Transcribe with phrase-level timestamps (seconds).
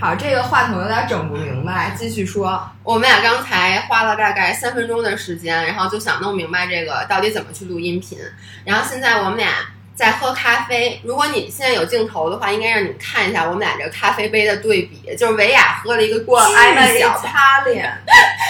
[0.00, 2.66] 好，这个话筒有点整不明白，继续说。
[2.82, 8.18] 我们俩刚才花了大概三分钟的时间，然后就想弄明白这个到底怎么去录音频。
[8.64, 9.52] 然后现在我们俩
[9.94, 10.98] 在喝咖啡。
[11.04, 15.14] 如果你现在有镜头的话，应该让你们看一下我们俩这个咖啡杯的对比。
[15.16, 17.92] 就是维亚喝了一个过挨了一巨小的，擦脸。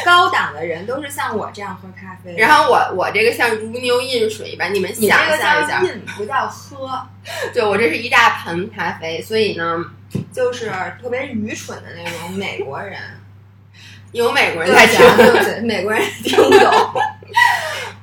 [0.05, 6.89] 高档的人都是像我这样喝咖啡，然后我我这个像如牛饮水一般，你们想象一下叫，饮，不叫喝，
[7.53, 9.85] 对我这是一大盆咖啡，所以呢，
[10.32, 12.98] 就是特别愚蠢的那种美国人。
[14.12, 14.98] 有美国人对在听。
[14.98, 16.92] 不起啊，对不起，美国人听不懂。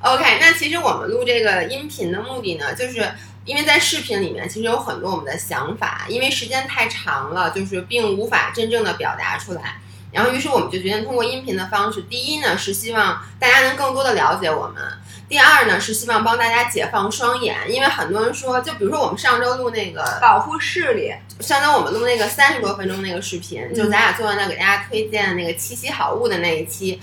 [0.00, 3.06] OK，那其实我们录这个音频的目的呢，就是
[3.44, 9.76] 因为在视频里面其实有很多我们的想法，因为时间太长了，就是并无法真正的表达出来。
[10.10, 14.82] 然后，于是我们就决定通过音频的方式，第一呢是希望大家能更多的了解我们，
[15.28, 26.98] 第二呢是希望帮大家解放双眼，因为很多人说，就比如说我们上周录那个保护视力，上周我们录那个三十多分钟那个视频，嗯就咱俩坐在那给大家推荐那个七夕好物的那一期，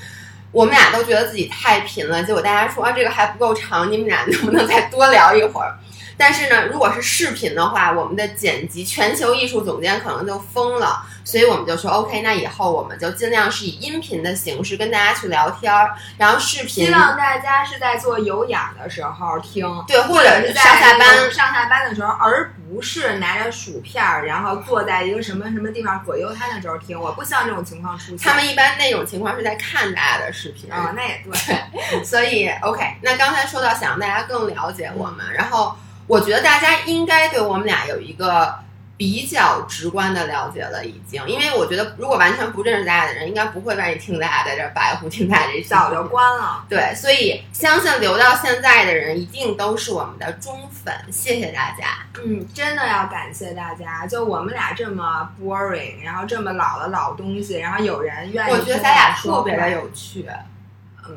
[0.52, 5.77] 我们俩都觉得自己太贫了，结果大家说啊这个还不够长，你们俩能不能再多聊一会儿？
[6.18, 26.99] 但是呢，如果是视频的话，我们的剪辑全球艺术总监可能就疯了，所以我们就说 OK，那以后我们就尽量是以音频的形式跟大家去聊天儿，然后视频希望大家是在做有氧的时候听，对，或者是是在上下班上下班的时候，而不是拿着薯片儿，然后坐在一个什么什么地方左右摊的时候听。
[26.99, 28.18] 我不希望这种情况出现。
[28.18, 32.04] 他们一般那种情况是在看大家的视频啊、那也对。
[32.04, 35.76] 所以 OK，那刚才说到想让大家更了解我们，然后
[36.08, 38.54] 我觉得大家应该对我们俩有一个
[38.98, 46.64] 比较直观的了解了，已经，因为我觉得如果完全不认识咱俩的人，应该不会愿意听咱俩在这儿白胡，听咱俩这早就关了。
[46.70, 52.06] 对，所以相信留到现在的人一定都是我们的忠粉，谢谢大家。
[52.24, 60.26] 嗯，真的要感谢大家，就我们俩这么 boring，然后这么老的老东西，然后有人愿意我觉得咱俩特别的有趣。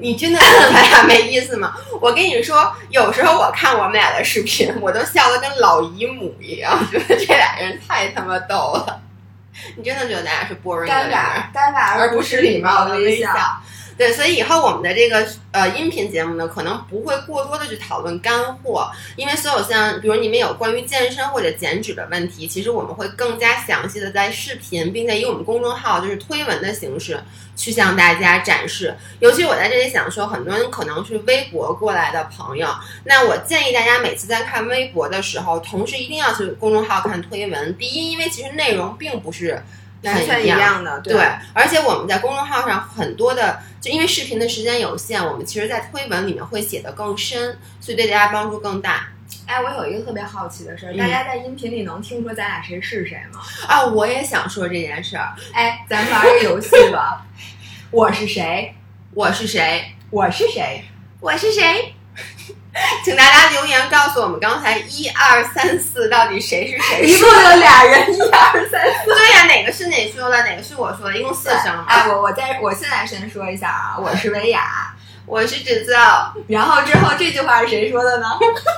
[0.00, 1.75] 你真的觉得咱俩没意思吗？
[2.00, 9.00] 我跟你说，有时候我看我们俩的视频， 我都笑得跟老姨母一样，觉得这俩人太他妈逗了。
[9.77, 13.32] 你真的觉得咱俩是 boring 的尴尬，尴尬而不是礼貌的微笑。
[13.98, 27.20] 对，所以以后我们的这个呃音频节目呢，可能不会过多的去讨论干货，因为所有像比如你们有关于健身或者减脂的问题，其实我们会更加详细的在视频，并且以我们公众号就是推文的形式
[27.56, 28.97] 去向大家展示。
[29.19, 32.69] 尤其我在这里想说，很多人可能是微博过来的朋友，
[33.03, 37.76] 那我建议大家每次在看微博的时候，同时一定要去公众号看推文。
[37.76, 39.60] 第一，因为其实内容并不是。
[40.03, 41.16] 完全一样的，对，
[41.53, 49.09] 而且我们在公众号上很多的，就因为视频的时间有限，我们其实，在推文里面会写的更深，所以对大家帮助更大。
[49.47, 53.41] 哎，我有一个特别好奇的事儿，嗯大家在音频里能听出咱俩谁是谁吗？
[53.66, 55.34] 啊，我也想说这件事儿。
[55.53, 57.26] 哎，咱们玩个游戏吧，
[57.91, 58.75] 我是谁？
[59.15, 59.92] 我是谁？
[60.10, 60.84] 我是谁？
[61.20, 61.94] 我是谁？
[63.04, 69.06] 请大家留言告诉我们，刚才一二三四到底谁是谁一共有俩人，一二三四。
[69.06, 71.84] 对呀、哪个是你说的，哪个是我说的，一共四声嘛。
[71.88, 74.94] 哎，我我在我现在先说一下啊， 我是维亚，
[75.26, 75.92] 我是芷奏，
[76.46, 78.26] 然后之后这句话是谁说的呢？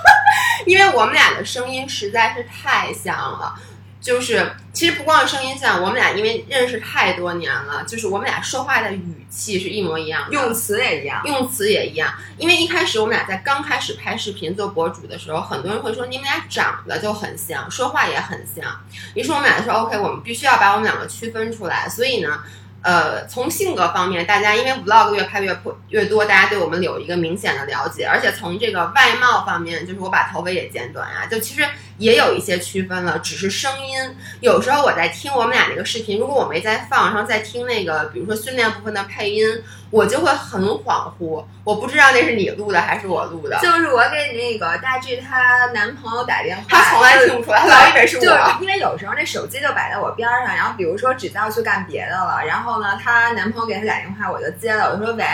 [0.66, 3.54] 因为我们俩的声音实在是太像了。
[4.00, 11.21] 就是其实不光是声音像，我们俩因为认识太多年了，就是我们俩说话的语气是一模一样的，用词也一样。
[11.25, 12.12] 用词也一样。
[12.38, 18.65] 因为一开始我们俩在刚开始拍视频做博主的时候，很多人会说你们俩长得就很像，说话也很像。
[19.15, 21.88] 于是我们俩就说 OK，我们必须要把我们两个区分出来。
[21.88, 22.43] 所以呢。
[22.82, 31.62] 呃，从性格方面，大家因为 vlog 越拍越破越多，大家对我们有一个明显的了解，而且从这个外貌方面，就是我把头发也剪短啊，就其实
[32.00, 34.16] 也有一些区分了，只是声音。
[34.41, 39.47] 有时候我在听我们俩那个视频，如果我没在放，然后再听那个，比如说训练部分的配音，
[39.91, 43.59] 我就会很恍惚，我不知道那是你录的还是我录的。
[43.61, 48.22] 就是我给那个大 G 她男朋友打电话，他从来听不出来，老以为是我。
[48.22, 55.25] 就是因为有时候那手机就摆在我边上，然后比如说芷造去干别的了，然后呢，她男朋友给她打电话，我就接了，我就说喂。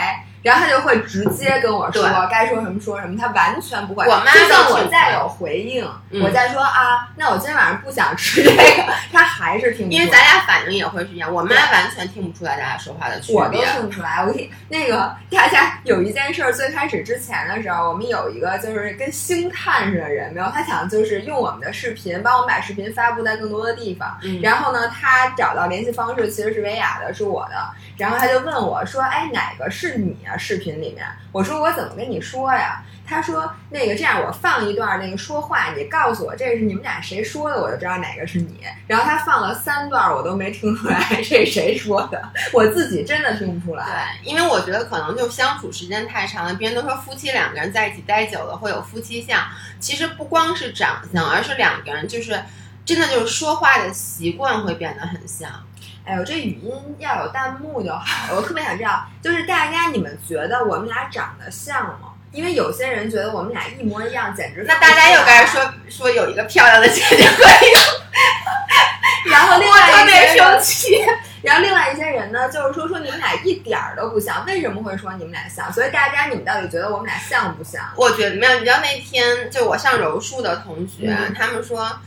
[0.47, 4.07] 然后他就会直接跟我说该说什么说什么，他完全不会。
[4.07, 9.99] 我妈就算我再有回应，嗯我再说啊，那我今天晚上不想吃这个， 他还是听不出来。
[9.99, 13.57] 因为咱俩反应也会是一样，我妈完全听不出来咱俩说话的区别我都。
[13.57, 14.23] 听不出来。
[14.25, 24.17] 我给那个大家有一件事儿，最开始之前的时候，我们有一个就是跟星探似的人，没有他想就是用我们的视频帮我们把视频发布在更多的地方。
[24.23, 27.55] 嗯然后呢，他找到联系方式其实是薇娅的，是我的。
[27.97, 30.37] 然后他就问我说：“哎，哪个是你啊？
[30.37, 31.05] 视频里面。
[31.31, 32.83] 我说我怎么跟你说呀？
[33.09, 38.59] 他说那个这样，我放一段那个说话，你告诉我这是你们俩谁说的，我就知道哪个是你。
[38.85, 42.21] 然后他放了三段，我都没听出来这是谁说的，
[42.51, 44.17] 我自己真的听不出来。
[44.23, 49.41] 因为我觉得可能就相处时间太长了，别人都说夫妻两个人在一起待久了会有夫妻相，
[49.79, 52.37] 其实不光是长相，而是两个人就是
[52.85, 55.49] 真的就是说话的习惯会变得很像。
[56.07, 58.37] 哎呦，这语音要有弹幕就好了。
[58.37, 62.13] 我特别想知道，就是大家你们觉得我们俩长得像吗？
[62.31, 71.05] 因为有些人觉得我们俩一模一样，简直那大家又该说说有一个漂亮的姐姐和一个，然后另外特别生气。
[71.43, 75.71] 然后另外一些人呢，就是说说你们俩一点儿都不像，为什么会说你们俩像？
[75.73, 77.83] 所以大家你们到底觉得我们俩像不像？
[77.97, 81.99] 我觉得没有，你知道那天就我上柔术的同学，他们说。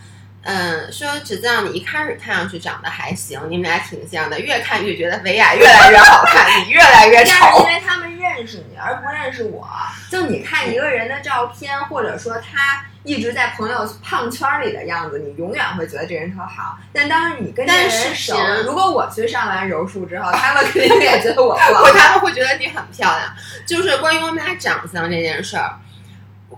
[0.43, 7.61] 嗯，说只知道你一开始看上去长得还行，你们俩挺像的，越看越觉得维亚越来越好看，你越来越丑。
[7.61, 9.69] 因为他们认识你，而不认识我。
[10.11, 16.79] 就你看一个人的照片，或者说他一直在朋友胖圈里的样子，你永远会觉得这人特好。
[16.91, 18.35] 但当时你跟这人熟，
[18.65, 23.31] 如果我去上完柔术之后，他们肯定也觉得我不， 他们会觉得你很漂亮。
[23.67, 25.79] 就是关于我们俩长相这件事儿。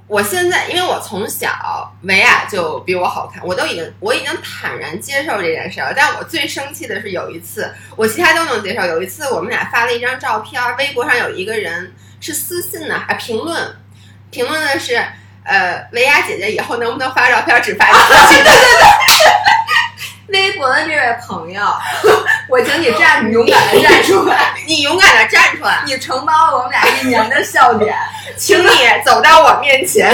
[0.09, 5.95] 我现在，因为我从小维娅就比我好看，我都已经我已经坦然接受这件事了。
[5.97, 8.85] 但我最生气的是有一次，我其他都能接受。
[8.85, 13.75] 有一次我们俩发了一张照片，微博上有一个人是私信呢，还评论，
[14.31, 15.03] 评论的是，
[15.45, 18.43] 呃，维娅姐姐以后能不能发照片只发你自己？
[18.43, 18.82] 对对对。
[20.29, 21.63] 微博的这位朋友，
[22.49, 27.97] 我请你站，你勇敢的 站出来，你勇敢的站出来，你承包了我们俩一年的笑点，
[28.37, 28.69] 请你
[29.05, 30.11] 走到我面前。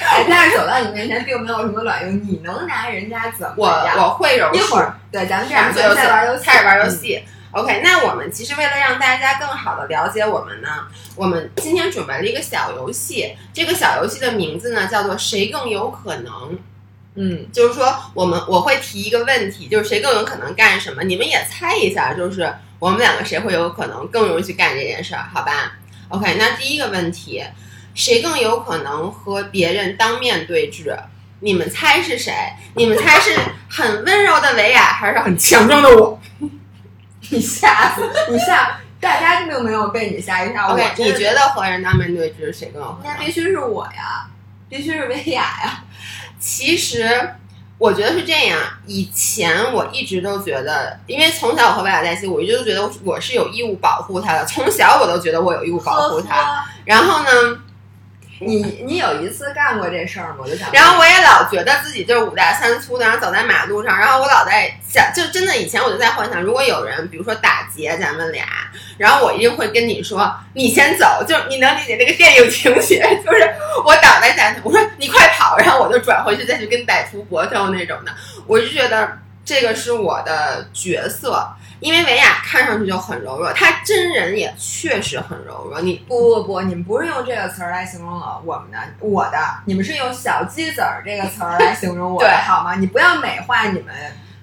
[0.00, 3.98] 哎，但是走到你面前并没有什么卵用，你能拿人家怎么样？
[3.98, 4.82] 我我会柔术，
[5.12, 7.22] 对，咱们这样开始玩游戏，开始玩游戏。
[7.50, 10.68] OK，那我们其实为了让大家更好的了解我们呢，
[11.14, 16.58] 我们今天准备了一个小游戏，这个小游戏的名字呢叫做“谁更有可能”。
[17.16, 21.02] 嗯，就是说，我们我会提一个问题，就是谁更有可能干什么？
[21.04, 25.24] 你们也猜一下，就是我们两个谁会有可能更容易去干这件事儿？
[25.32, 25.72] 好吧
[26.08, 27.44] ？OK，那第一个问题，
[27.94, 30.96] 谁更有可能和别人当面对质？
[31.40, 32.32] 你们猜是谁？
[32.74, 33.38] 你们猜是
[33.68, 36.18] 很温柔的维亚，还是很强壮的我？
[37.30, 38.02] 你吓死！
[38.30, 40.72] 你吓，大家并没有被你吓一跳。
[40.72, 43.14] OK，你觉得和人当面对质谁更有可能？
[43.16, 44.26] 那必须是我呀，
[44.68, 45.83] 必须是维亚呀。
[46.46, 47.08] 其实，
[47.78, 48.58] 我觉得是这样。
[48.86, 54.44] 以前我一直都觉得，因为从小我和薇娅在一起，我一直都觉得我是有义务保护她的。
[54.44, 56.62] 从小我都觉得我有义务保护她。
[56.84, 57.30] 然后呢？
[58.40, 60.36] 你 你有一次干过这事儿吗？
[60.40, 68.46] 我就想，然后我也老觉得自己就是五大三粗的，然后走在马路上，然后我老在想，就真的以前我就在幻想，如果有人比如说打劫咱们俩，
[68.96, 73.52] 然后我一定会跟你说，你先走，就你能理解那个电影情节， 就是
[73.84, 78.12] 我挡在下，我说你快跑，然后我就转回去再去跟歹徒搏斗那种的，
[78.46, 81.44] 我就觉得这个是我的角色。
[81.80, 85.78] 因为维亚看上去就很柔弱，她真人也确实很柔弱。
[85.82, 88.10] 你不不不，你们不是用这个词儿来形容
[88.46, 92.76] 我们的，我的，你们是用小鸡子儿这个词儿来形容我，对，好吗？
[92.76, 93.94] 你不要美化你们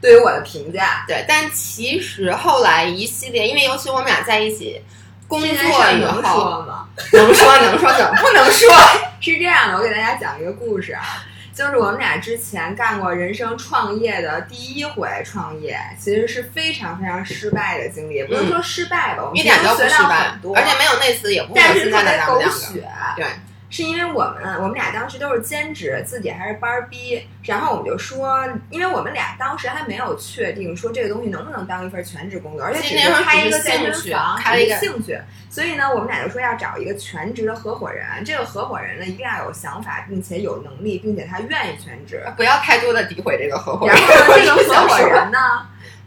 [0.02, 1.06] 对于我的评价。
[1.08, 4.82] 对，但其实后来一系列，因为尤其我们俩在一起
[5.28, 6.88] 工作以后，能说吗？
[7.14, 8.70] 能说能说，怎么不能说？
[9.22, 11.24] 是这样的，我给大家讲一个故事啊。
[11.54, 23.26] 就是我们俩之前干过人生创业的第一回创业，其实是非常非常失败的经历，不能说失败吧，我们一点都不失败，而且没有那次也不但是特别狗血，对。
[23.72, 35.18] 是因为我们我们俩当时都是兼职，自己还是班儿逼，然后我们就说，因为我们俩当时还没有确定说这个东西能不能当一份全职工作，而且只是开一个健身房，开了一个兴趣，
[35.50, 38.06] 所以呢，我们俩就说要找一个全职的合伙人。
[38.26, 42.22] 这个合伙人呢，一定要有想法，并且有能力，并且他愿意全职。
[42.36, 43.96] 不要太多的诋毁这个合伙人。
[43.96, 45.40] 然后呢， 这个合伙人呢，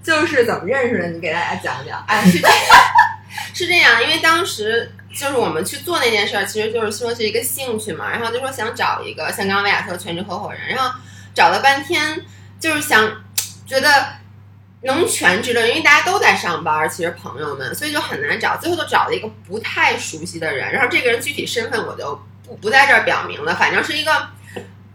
[0.02, 1.08] 就是怎么认识的？
[1.08, 2.04] 你给大家讲讲。
[2.06, 2.58] 哎，是这样，
[3.54, 4.92] 是这样，因为当时。
[5.14, 10.98] 就是我们去做那件事儿，其实就是说是一个兴趣嘛，然后就说想找一个像刚刚薇娅说全职合伙人，然后
[11.32, 12.20] 找了半天，
[12.58, 13.22] 就是想
[13.64, 13.88] 觉得
[14.82, 24.12] 能全职的，因为大家都在上班，其实朋友们，所以就很难找，最后就找了一个不太熟悉的人，然后这个人具体身份我就不不在这儿表明了，反正是一个，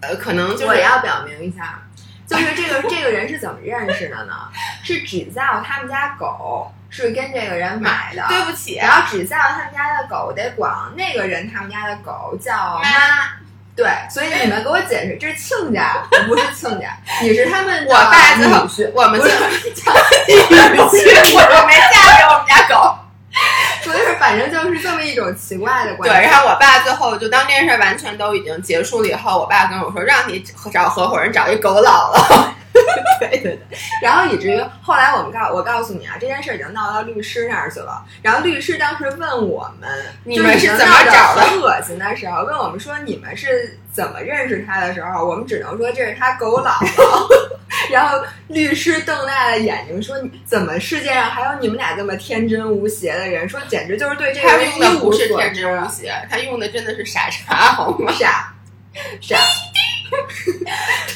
[0.02, 1.82] 呃，可能就是我要表明一下，
[2.28, 4.34] 就是这个这个人是怎么认识的呢？
[4.84, 6.72] 是只在他们家狗。
[6.90, 8.76] 是跟这个人买的，对不起。
[8.76, 13.30] 然后只叫他们家的狗得管那个人他们家的狗叫妈，
[13.76, 13.88] 对。
[14.10, 19.32] 所以你们给我解释，这是亲家，不是亲家，你是他们我爸女婿，我们不是
[19.72, 19.94] 叫
[20.28, 22.96] 女婿，我没嫁给我们家狗。
[23.84, 26.16] 所以是反正就是这么一种奇怪的关系。
[26.16, 30.44] 对，然后我爸最后就当这件事完全都已经结束了以后，我爸跟我说，让你
[30.74, 32.50] 找合伙人找一狗姥姥。
[33.20, 38.04] 对对对，然后以至于后来我们告我告诉你啊，这件事已经闹到律师那儿去了。
[38.22, 39.90] 然后律师当时问我们，
[40.24, 41.60] 你们是怎么找的？
[41.62, 47.28] 恶心的时候问我们说你们是怎么认识他的时候，我们只能说这是他狗姥姥。
[47.92, 50.16] 然后律师瞪大了眼睛说
[50.46, 53.48] ：“怎么世界上还有你们俩这么天真无邪的人？
[53.48, 58.12] 说简直就是对这个人用的不是天真无邪，他用的真的是傻叉，好吗？
[58.12, 58.54] 傻
[59.22, 59.38] 傻。”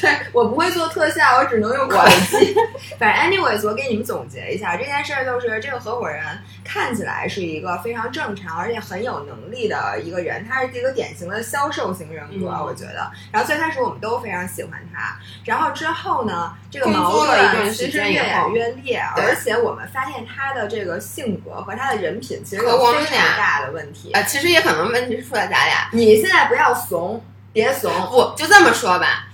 [0.00, 1.98] 对我不会做特效，我只能用口
[2.30, 2.54] 技。
[2.96, 6.24] 反正 anyways，我给你们总结一下这件事儿，就是这个合伙人
[6.62, 13.10] 看起来是一个非常正常而且很有能力的一个人，他是一个典型的销售型人格，我觉得。
[13.32, 24.12] 然后最开始我们都非常喜欢他，然后之后呢，这个矛盾其实越演越烈，而且我们发现他的这个性格和他的人品其实有非常大的问题。
[24.12, 25.88] 啊，其实也可能问题是出在咱俩。
[25.90, 27.20] 你现在不要怂。
[27.54, 29.24] 别怂，不就这么说吧，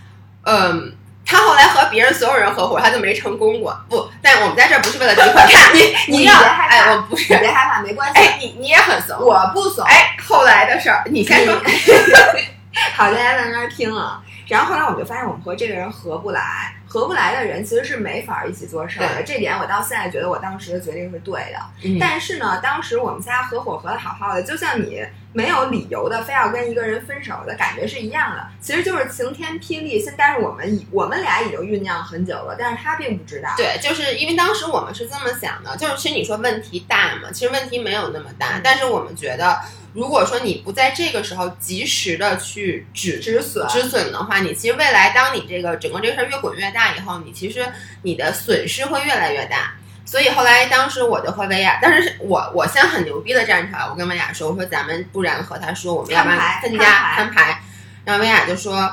[0.44, 0.94] 嗯，
[1.26, 3.76] 他后来和别人所有人合伙，他就没成功过。
[3.88, 8.20] 不，但我们在这不是为了这块看你，你 别害怕，哎，我不是，别害怕，没关系。
[8.20, 9.84] 哎，你你也很怂，我不怂。
[9.84, 11.54] 哎，后来的事儿，你先说。
[12.94, 14.22] 好，大家在那儿听啊。
[14.50, 16.75] 然后后来我们就发现，我们和这个人合不来。
[16.87, 21.99] 合不来的人其实是没法一起做事儿的，这点我到现在觉得我当时的决定是对的。
[22.00, 25.00] 但是呢，当时我们仨合伙合的好好的，就像你
[25.33, 30.00] 没有理由的非要跟一个人分手的感觉是一样的，其实就是晴天霹雳。
[30.00, 33.50] 现但是我们 我们俩已经酝酿很久了，但是他并不知道。
[33.57, 39.61] 对，就是因为当时我们是这么想的，就是其实你说问题大嘛，其实问题没有那么大，但是我们觉得。
[39.92, 47.66] 如果说你不在这个时候及时的去止止损止损的话，你其实未来当你这个整个这个事儿越滚越大以后，你其实
[48.02, 49.73] 你的损失会越来越大。
[50.04, 57.61] 所以后来当时我就和薇娅，但是我我先很牛逼的站出来，我跟薇娅说，我说咱们不然和他说我们要不然分家摊牌，
[58.04, 58.92] 然后薇娅就说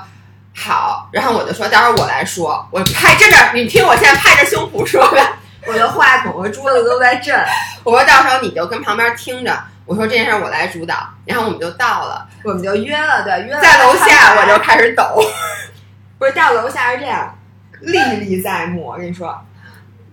[0.56, 5.38] 好，然后我就说待会儿我来说，我拍这边，你听我现在拍着胸脯说吧，
[5.68, 7.36] 我的话筒和桌子都在震，
[7.84, 9.63] 我说到时候你就跟旁边听着。
[9.88, 15.24] 我说这件事我来主导，然后我们就到了，我们就约了，对，约了在楼下我就开始抖，
[16.20, 17.34] 不是到楼下是这样，
[17.79, 18.86] 历历在目。
[18.86, 19.41] 我跟你说，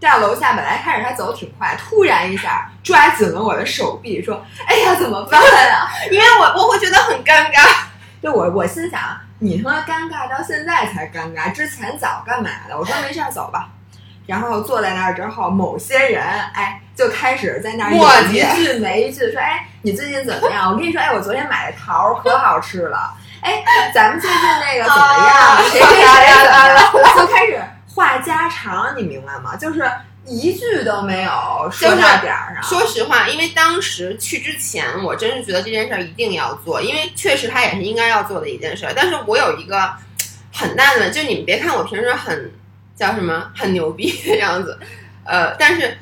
[0.00, 7.86] 到楼下本来开始他走挺快，突然一下抓紧了我的手臂，说：“哎呀，怎么办啊？”因为我我会觉得很尴尬，
[8.22, 9.00] 就我我心想，
[9.40, 12.78] 你他妈尴尬到现在才尴尬，之前早干嘛的？
[12.78, 13.68] 我说没事儿，走吧。
[14.26, 20.70] 然后坐在那儿之后，某些人哎就开始在那儿一句没一句说：“哎，你最近怎么样？
[20.70, 23.14] 我跟你说，哎，我昨天买的桃可好吃了。
[23.40, 23.62] 哎，
[23.94, 25.62] 咱们最近那个怎么样？
[25.70, 27.60] 谁谁谁怎么样？”就开始
[27.94, 29.56] 话家常，你明白吗？
[29.56, 29.90] 就是
[30.26, 32.62] 一句都没有说到点儿上。
[32.62, 38.86] 说实话，因为当时去之前，我真是觉得这件事儿一定要做，因为确实它也是应该要做的一件事。
[38.96, 39.92] 但是我有一个
[40.52, 42.52] 很大的，就你们别看我平时很。
[42.96, 44.78] 叫什么很牛逼的样子，
[45.24, 45.98] 呃，但是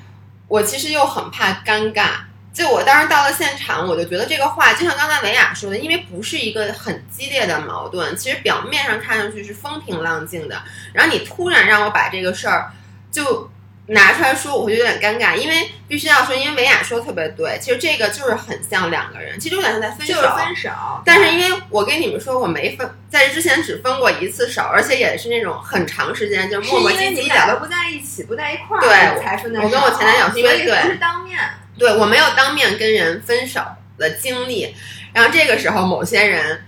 [0.52, 2.10] 我其实又很怕尴尬。
[2.52, 10.62] 就我当时到了现场，我就觉得这个话就像刚才维亚说的，因为不是一个很激烈的矛盾，其实表面上看上去是风平浪静的。
[10.92, 12.70] 然后你突然让我把这个事儿
[13.10, 13.50] 就。
[13.86, 20.14] 拿出来说，我会有点尴尬，因为必须要说，因为维亚说的特别对，其实这个就是很像两个人，其实有点像在分手。
[20.14, 20.70] 就是分手。
[21.04, 27.10] 但是因为我跟你们说，我没分，在这之前只分过一次手，而且也是那种很长时间，就是磨磨唧唧的。
[27.10, 31.38] 你们俩都不在一起，不在一块儿，对，才分的我跟我前男友是因为对，不是当面。
[31.76, 33.60] 对我没有当面跟人分手
[33.98, 34.74] 的经历，
[35.12, 36.64] 然后这个时候某些人，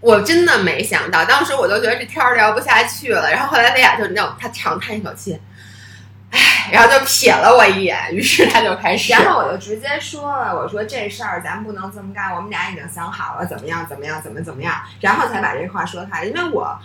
[0.00, 3.30] 我真的没想到，当时我都觉得这天儿聊不下去了。
[3.30, 5.38] 然后后来维亚就你知道，他长叹一口气。
[6.34, 9.12] 唉， 然后就瞥了我一眼， 于是他就开始。
[9.12, 16.24] 然后我就直接说了，我说这事儿咱不能这么干，我们俩已经想好了怎么样怎么样怎么怎么样，然后才把这话说开。
[16.24, 16.76] 因为我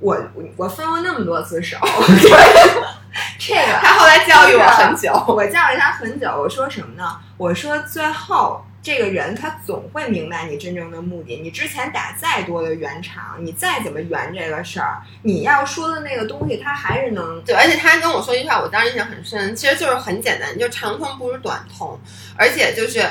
[0.00, 0.16] 我
[0.56, 1.78] 我分过那么多次手，
[3.38, 6.28] 这个他后来教育我很久，我教育他很久。
[6.28, 7.18] 我说什么呢？
[7.38, 8.62] 我说最后。
[8.80, 11.36] 这个人他总会明白你真正的目的。
[11.36, 17.54] 你之前打再多的圆场，你再怎么圆这个事儿，你要说的那个东西，他还是能对。
[17.54, 21.98] 而且他跟我说一句话，我当时印象很深，其实就是很简单，就长痛不如短痛。
[22.36, 23.04] 而且就是，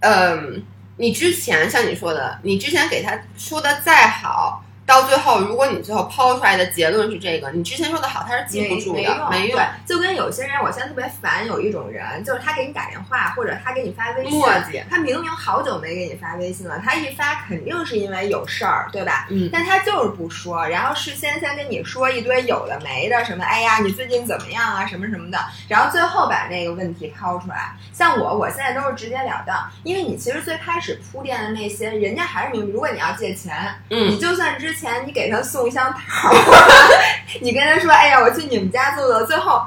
[0.00, 0.62] 嗯，
[0.96, 9.58] 你之前像你说的，你之前给他说的再好，到最后，如果你最后抛出来的结论是这个，你之前说的好，他是记不住的，没用。
[9.58, 19.26] 对，就跟有些人，我现在特别烦有一种人，就是他给你打电话或者他给你发微信，磨叽，他明明好久没给你发微信了，他一发肯定是因为有事儿，对吧？
[19.30, 19.50] 嗯。
[19.52, 25.38] 但他就是不说，然后事先先跟你说一堆有的没的，什么哎呀，你最近怎么样啊，什么什么的，
[25.68, 27.74] 然后最后把那个问题抛出来。
[27.92, 35.66] 像我，我现在都是直截了当，因为你其实最开始铺垫的那些，人家还是明，如果你要借钱，嗯，你就算之前你给他送。
[35.66, 36.32] 一箱桃，
[37.42, 39.66] 你跟他说：“哎呀，我去你们家坐坐。”最后，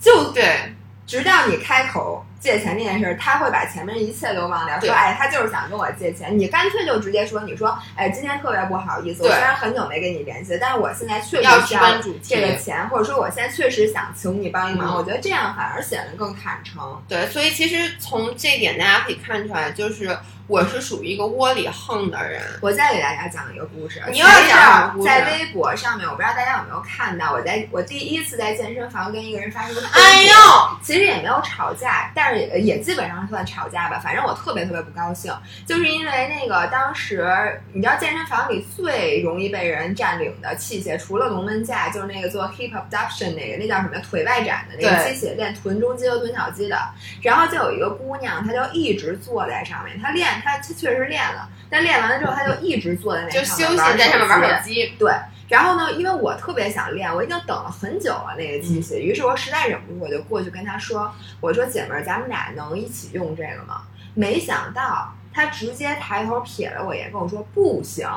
[0.00, 0.72] 就对，
[1.04, 17.02] 直到你开口借钱这件事，他会把前面一切都忘掉，说：“哎，他就是想跟我借钱。”你干脆就直接说：“你说，哎，今天特别不好意思，我虽然很久没跟你联系，但是我现在确实需要这个钱，或者说我现在确实想请你帮一忙。”我觉得这样反而显得更坦诚。
[17.08, 20.16] 对，所以其实从这点大家可以看出来，就是。
[20.50, 22.42] 我是属于一个窝里横的人。
[22.60, 24.02] 我再给大家讲一个故事。
[24.10, 29.76] 你要讲在微博上面，我不知道大家有没有看到，我在我第一次在健身房跟一个人发生。
[29.92, 30.32] 哎呦，
[30.82, 34.00] 其实也没有吵架，但是也也基本上算吵架吧。
[34.02, 35.32] 反正我特别特别不高兴，
[35.68, 46.76] 就是因为那个当时你知道健身房里最容易被人占领的器械，除了龙门架，就是那个做 hip abduction 那个，那叫什么腿外展的那个机器，练臀中肌和臀小肌的。
[47.22, 50.39] 然后就有一个姑娘，她就一直坐在上面，她练。
[50.40, 54.94] 他他确实练了，但练完了之后，他就一直坐在那上面玩在上面玩手机。
[54.98, 55.12] 对，
[55.48, 63.82] 然后呢，因为我特别想练，我已经等了很久了那个机器，于是我实在忍不住，我就过去跟他说：“我说姐们儿，咱们俩能一起用这个吗？”
[64.14, 68.08] 没想到他直接抬头瞥了我一眼，跟我说：“不行，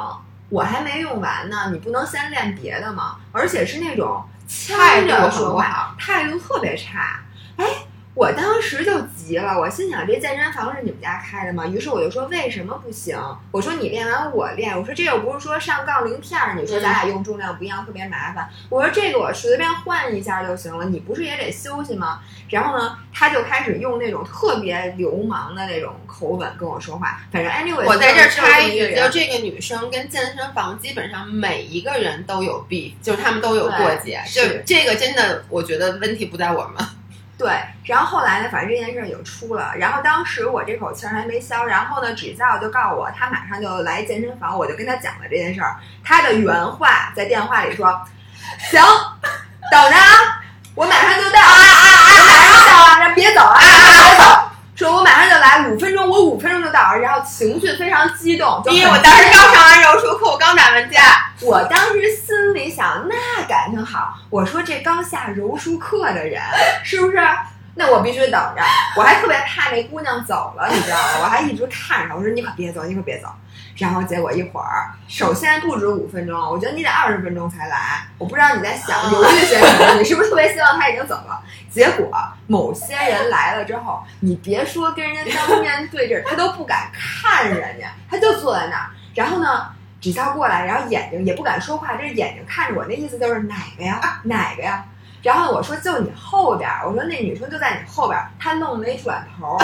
[0.50, 4.24] 我还没用完呢，你不能先练别的吗？”而且是那种
[4.70, 7.22] 态度说话，态度特别差。
[7.58, 7.66] 哎。
[8.16, 11.66] 我当时就急了，我心想这健身房是你们家开的吗？
[11.66, 13.18] 于是我就说为什么不行？
[13.52, 18.48] 我说你练完我练，我说这又不是说上杠铃片儿，你说咱俩用重量不一样特别麻烦。
[18.70, 22.20] 我说这个我随便换一下就行了，你不是也得休息吗？
[22.50, 27.20] 然后呢，他就开始用那种特别流氓的那种口吻跟我说话。
[27.32, 34.22] 反正 anyway，我在这插一句，就这个女生跟健身房基本上每一个人都有弊，就是他们都有过节。
[34.28, 36.88] 就这个真的，我觉得问题不在我们。
[37.36, 37.52] 对，
[37.86, 39.74] 然后后来呢，反正这件事儿就出了。
[39.76, 45.76] 然后当时我这口气儿还没消，然后呢，指教就告诉我，他马上就来健身房，我就跟他讲了这件事儿。
[46.04, 48.00] 他的原话在电话里说
[48.70, 48.82] ：“行，
[49.72, 50.42] 等着啊，
[50.76, 54.24] 我马上就到，啊啊啊，马上到啊，别走啊，别走。”
[54.84, 61.02] 说我马上就来，五分钟，我五分钟就到，然后情绪非常激动，因为我当时刚上完柔术课，我刚打完架，
[61.42, 66.42] 我当时心里想，那感情好，我说这刚下柔术课的人，
[66.84, 67.18] 是不是？
[67.76, 68.62] 那我必须等着，
[68.98, 71.04] 我还特别怕那姑娘走了，你知道吗？
[71.22, 73.30] 我还一直看着，我说你可别走，你可别走。
[73.76, 78.06] 然后结果一会儿，首先不止五分钟，我觉得你得二十分钟才来。
[78.18, 81.42] 我不知道你在想犹豫些什么，你是不是特别希望他已经走了？
[81.72, 82.12] 结果
[82.48, 88.90] 某些人来了之后，你别说跟人家当面对着，他都不敢看人家，他就坐在那儿。
[89.16, 89.68] 然后呢，
[90.00, 94.86] 只要过来，然后眼睛也不敢说话，这眼睛看着我，那意思就是哪个呀，哪个呀？
[95.24, 99.58] 然后我说就你后边，我说那女生就在你后边，她愣没转头，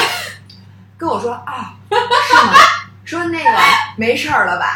[0.97, 2.53] 跟我说啊，是吗？
[3.09, 3.49] 说那个
[3.95, 4.75] 没事儿了吧？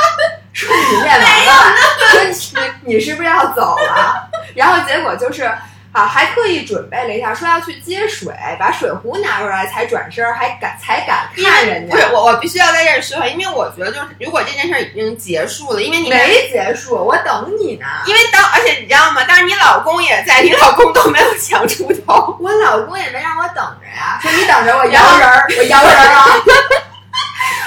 [0.52, 1.76] 说你练完了？
[2.12, 4.28] 说你你是不是要走了？
[4.54, 5.50] 然后结果就是。
[5.92, 11.92] 啊，还特意准备了一下，说要去接水，把水壶拿出来才转身，还敢才敢看人家。
[11.92, 17.86] 不是我，我必须要在这儿说，因为我觉得就是，如果这件事已经结束了，因为你没结束，我等你呢。
[18.06, 19.24] 因为当，而且你知道吗？
[19.24, 26.26] 当时你老公也在，你老公都没有想出头，我老公也没让我等着呀，说你等着我摇人儿，我摇人儿啊。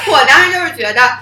[0.12, 1.18] 我当时就是觉得，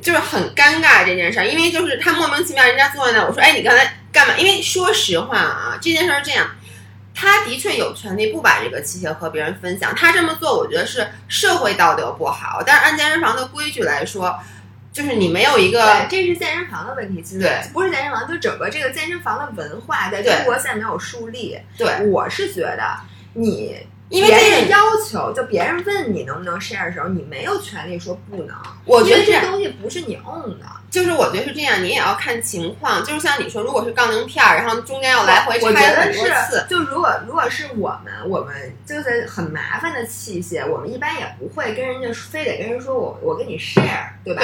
[0.00, 3.92] 就是很尴尬这件事儿，因为就是他莫名其妙人家坐在那，我说，哎，你刚才。
[4.12, 4.34] 干嘛？
[4.38, 6.48] 因为说实话啊，这件事是这样，
[7.14, 9.94] 他的确有权利不把这个器械和别人分享。
[9.94, 12.62] 他这么做，我觉得是社会道德不好。
[12.64, 14.34] 但是按健身房的规矩来说，
[14.90, 21.58] 就是你没有一个，这是健身房的问题，其实不是健身房，就整个这个健身房的文化在中国现在没有树立。
[21.76, 22.98] 对，我是觉得
[23.34, 23.76] 你。
[24.08, 28.56] 因为别人要求，就别人问你能不能 share 的时候，你没有权利说不能。
[28.84, 33.04] 我觉得这东西不是你 own 的，就是我觉得是这样，你也要看情况。
[33.04, 44.40] 就是像你说，如果是杠铃片儿，然后中间要来回拆很多次，就如果如果是我们，我们就是很麻烦的器械，我们一般也不会跟人家非得跟人说我我跟你 share，对吧？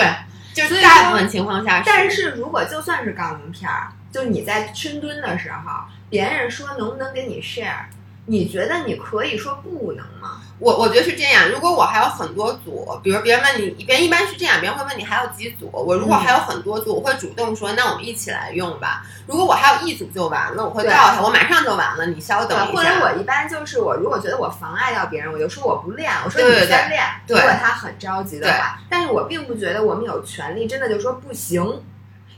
[0.53, 1.81] 对，就是大部分情况下。
[1.87, 7.85] 但是如果就算是杠铃片儿，就你在深蹲的时候，别人说能不能跟你 share。
[8.27, 10.41] 你觉得你可以说不能吗？
[10.61, 15.69] 我我觉得是这样，如果我还有很多组，比如别人问你，别人一般是这样，别人会问你还有几组。
[15.73, 19.05] 我如果还有很多组，我会主动说，那我们一起来用吧。
[19.27, 22.73] 如果我还有一组就完了，我会告诉他，我马上就完了，你稍等一下。
[22.73, 27.03] 或者我一般就是我如果觉得我妨碍到别人，我就说我不练，我说你先练。
[27.27, 31.83] 如果他很着急的话，但是我并不觉得我们有权利真的就说不行。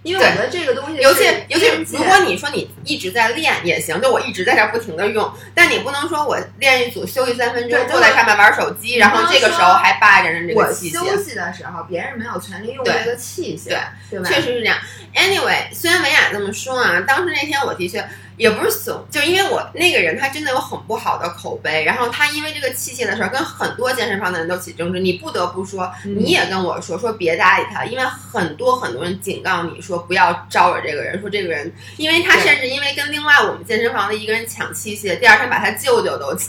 [0.05, 11.01] 因为我觉得这个东西，尤其尤其如果你说你一直在练也行，就我一直在这不停的用，但你不能说我练一组休息三分钟，坐在上面玩手机，然后这个时候还霸着人这个器械。
[11.01, 14.29] 我休息的时候，别人没有权利用这个器械，对吧？
[14.29, 14.77] 确实是这样。
[15.15, 18.07] Anyway，虽然维雅这么说啊，当时那天我的确。
[18.37, 24.99] 也不是怂，就因为我那个人他真的有很不好的口碑，然后他因为这个器械的事儿跟很多健身房的人都起争执。
[24.99, 36.49] 你不得不说，你也跟我说说别搭理他，因为很多很多人警告你说不要招惹这个人，说这个人，因为他甚至因为跟另外我们健身房的一个人抢器械，第二天把他舅舅都抢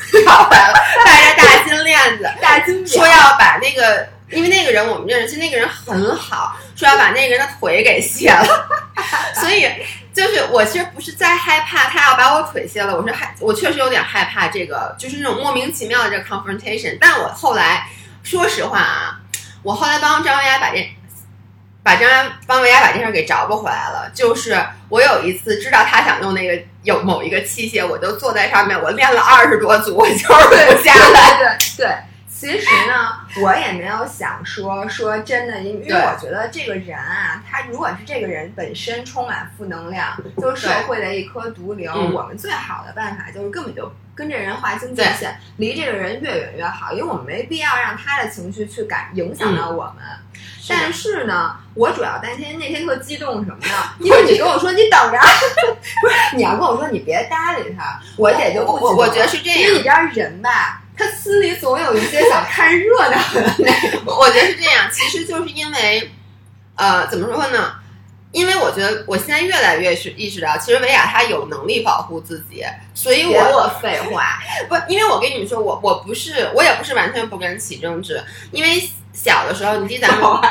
[0.49, 0.73] 回来了，
[1.05, 8.67] 戴着大金链子， 大金说要把那个，因为那个人我们认识，其实那个人很好，说要把那个人的腿给卸了，
[9.39, 9.69] 所以。
[10.15, 16.97] 就是我其实不是在害怕他要把我腿卸了，我是害我确实有点害怕这个，就是那种莫名其妙的这个 confrontation。
[17.01, 17.85] 但我后来
[18.23, 19.19] 说实话啊，
[19.61, 20.89] 我后来帮张维亚把这
[21.83, 24.09] 把张帮维亚把这事给找不回来了。
[24.13, 24.57] 就是
[24.87, 31.57] 我有一次知道他想用那个有某一个器械，我就坐在上面，我练了二十多组，我就是不下来。
[31.75, 31.95] 对对。
[32.37, 50.03] 其实呢，我也没有想说说真的，因为我觉得这个人啊，他如果是这个人本身充满负能量，就是社会的一颗毒瘤，我们最好的办法就是根本就跟这人划清界限，离这个人越远越好，因为我们没必要让他的情绪去感影响到我们。
[50.67, 53.73] 但是呢，我主要担心那天特激动什么呢？
[54.01, 55.17] 因为你跟我说你等着，
[56.01, 60.81] 不是你要跟我说你别搭理他，我也就不我我觉得是这样，因为你知道人吧。
[60.97, 64.89] 他心里总有一些想看热闹的那种， 我觉得是这样。
[64.91, 66.11] 其实就是因为，
[66.75, 67.75] 呃，怎么说呢？
[68.31, 78.21] 因为我觉得我现在越来越是意识到，其实维亚他有能力保护自己，所以我废话 不，因为我跟你们说，我我不是，我也不是完全不跟人起争执。
[78.51, 80.41] 因为小的时候，你记得咱们，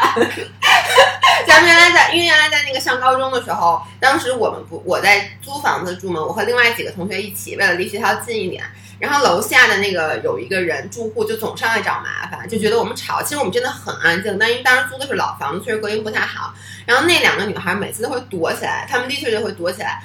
[1.47, 8.65] 咱们原来在，因为原来在那个上高中的时候，当时我们不，我在租房子住嘛，我和另外几个同学一起，为了离学校近一点。
[9.01, 13.21] 然后楼下的那个有一个人住户就总上来找麻烦，就觉得我们吵。
[13.21, 16.55] 其实我们真的很安静，但因为当时租的是老房子，确实隔音不太好。
[16.87, 20.03] 然后那两个女孩每次都会躲起来，她们的确就会躲起来。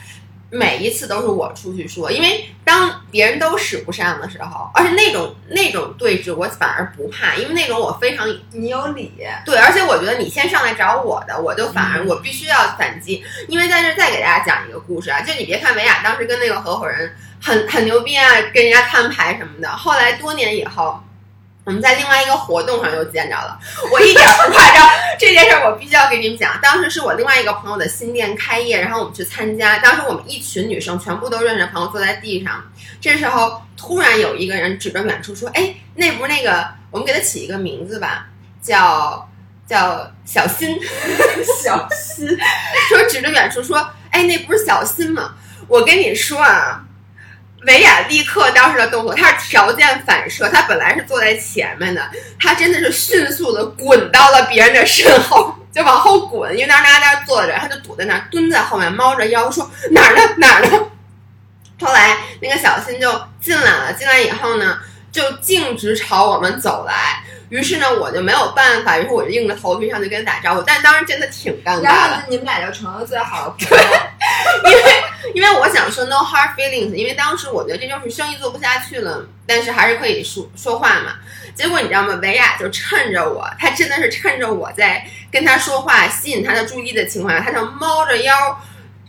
[0.49, 9.11] 每一次都是我出去说，因为当别人都使不上的时候，而且那种那种对峙我反而不怕，因为那种我非常你有理。
[9.45, 13.23] 对，而且我觉得你先上来找我的，我就反而我必须要反击。
[13.47, 17.15] 因为在这再给大家讲一个故事啊，就你别看维亚当时跟那个合伙人。
[17.41, 19.69] 很很牛逼啊，跟人家摊牌什么的。
[19.69, 21.01] 后来多年以后，
[21.69, 23.59] 我们在另外一个活动上又见着了。
[23.93, 26.59] 我一点不夸张，这件事我必须要给你们讲。
[26.59, 29.77] 当时是我另外一个朋友的新店开业，然后我们去参加。
[29.77, 32.63] 当时我们一群女生全部都认识的朋友坐在地上。
[32.99, 36.67] 这时候突然有一个人指着远处说：“哎，那不是那个？
[36.89, 38.25] 我们给他起一个名字吧，
[38.63, 39.29] 叫
[39.67, 40.75] 叫小新。
[41.63, 42.27] 小新
[42.89, 43.77] 说指着远处说：
[44.09, 45.35] 哎，那不是小新吗？
[45.67, 46.83] 我跟你说啊。”
[47.65, 52.01] 维亚立刻当时的动作，他是条件反射，他本来是坐在前面的，
[52.39, 60.69] 他真的是迅速的滚到了别人的身后，就往后滚，因为当时大家在坐着，他就躲在那儿，蹲在后面，猫着腰说哪儿呢哪儿呢。
[61.81, 64.79] 后来那个小新就进来了，进来以后呢，
[65.11, 67.23] 就径直朝我们走来。
[67.49, 71.83] 于是呢，我就没有办法，于是我就硬着头皮上去跟他打招呼，但当时真的挺尴尬的。
[71.83, 73.83] 然后你们俩就成了最好的朋友，
[74.65, 75.03] 因为
[75.35, 81.15] 因为我想说 no hard feelings，因为当时我觉得这就是生意做不下去了，但是还是可以说说话嘛。
[81.55, 82.13] 结果你知道吗？
[82.21, 88.61] 维亚就趁着我，他真的是趁着我在跟他说话、吸引他的注意的情况下，他就猫着腰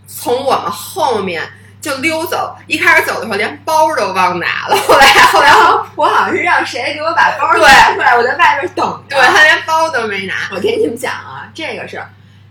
[0.06, 1.42] 从我们后面。
[1.80, 4.76] 就溜走，一开始走的时候连包都忘拿了。
[4.86, 5.50] 后来， 后来
[5.96, 9.16] 我好像是让谁给我把包拿出来，我在外边等着。
[9.16, 10.34] 对他连包都没拿。
[10.52, 12.02] 我跟你们讲啊，这个是，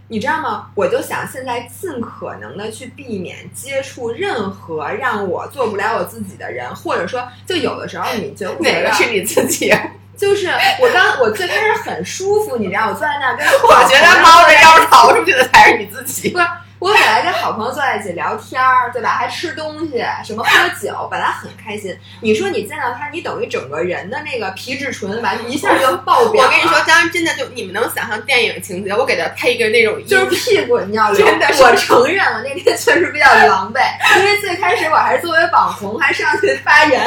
[0.08, 0.68] 你知道吗？
[0.74, 9.72] 我就想现在尽可能的去避免接触任何让我做不了我自己的人，或者说，就有的时候你觉得哪个是你自己？
[10.18, 10.50] 就是
[10.82, 16.30] 我刚我最开始很舒服，你知道，我坐在那跟我觉得猫着腰逃出去的才是你自己。
[16.32, 16.46] 不是。
[16.80, 19.10] 我本来跟好朋友坐在一起聊天儿，对吧？
[19.10, 20.50] 还吃东西，什么喝
[20.82, 21.94] 酒，本来很开心。
[22.22, 26.46] 你说你见到他，你等于整个人的那个皮质醇完一下就爆表。
[26.46, 31.26] 我跟你说，当时真的就你们能想象电影情节，我给他配一个那种就是 屁股你要流。
[31.26, 33.82] 真的，我承认了，那天确实比较狼狈，
[34.18, 37.06] 因为最开始我还是作为网红还上去发言，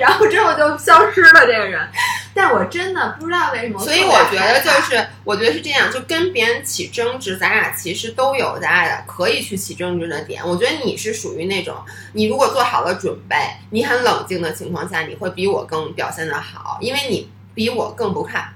[0.00, 1.86] 然后之后就消失了这个人。
[2.34, 10.42] 但我真的不知道为什么，所以我觉得就是，我觉得是这样，就跟别人起争执，咱俩其实都有咱俩可以去起争执的点。
[10.46, 11.76] 我觉得你是属于那种，
[12.14, 13.36] 你如果做好了准备，
[13.70, 18.52] 你很冷静的情况下，你会比我更表现的好，因为你比我更不怕，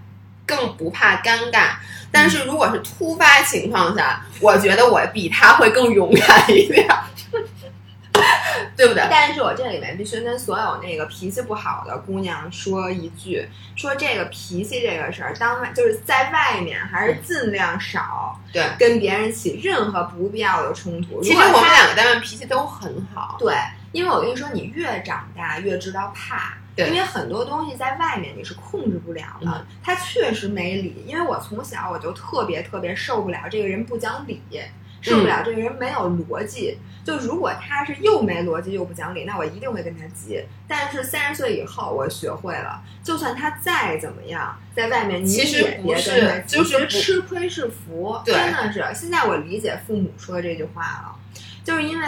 [0.47, 1.77] 更不怕尴尬。
[2.11, 6.89] 但是如果是突发情况下，我觉得我比他会更勇敢一点。
[8.77, 9.07] 对不对？
[9.11, 21.23] 但是我这里面必须跟所有那个脾气不好的姑娘说一句：说这个脾气这个事儿，当外就是在外面还是尽量少对跟别人起任何不必要的冲突。
[21.23, 23.37] 其实我们两个单位脾气都很好。
[23.39, 23.55] 对，
[23.93, 29.67] 因为我跟你说，你越长大越知道怕，因为很多东西在外面你是控制不了的。
[29.83, 34.43] 他确实没理，因为我从小我就特别特别受不了这个人不讲理。
[35.11, 40.45] 受不了这个人没有逻辑，就如果他是又没逻辑又不讲理，那我一定会跟他急。
[40.67, 48.85] 但是三十岁以后，我学会了，就算他再怎么样，在外面你也别跟他急，就是吃亏是福，真的是。
[48.95, 51.17] 现在我理解父母说这句话了，
[51.63, 52.07] 就是因为。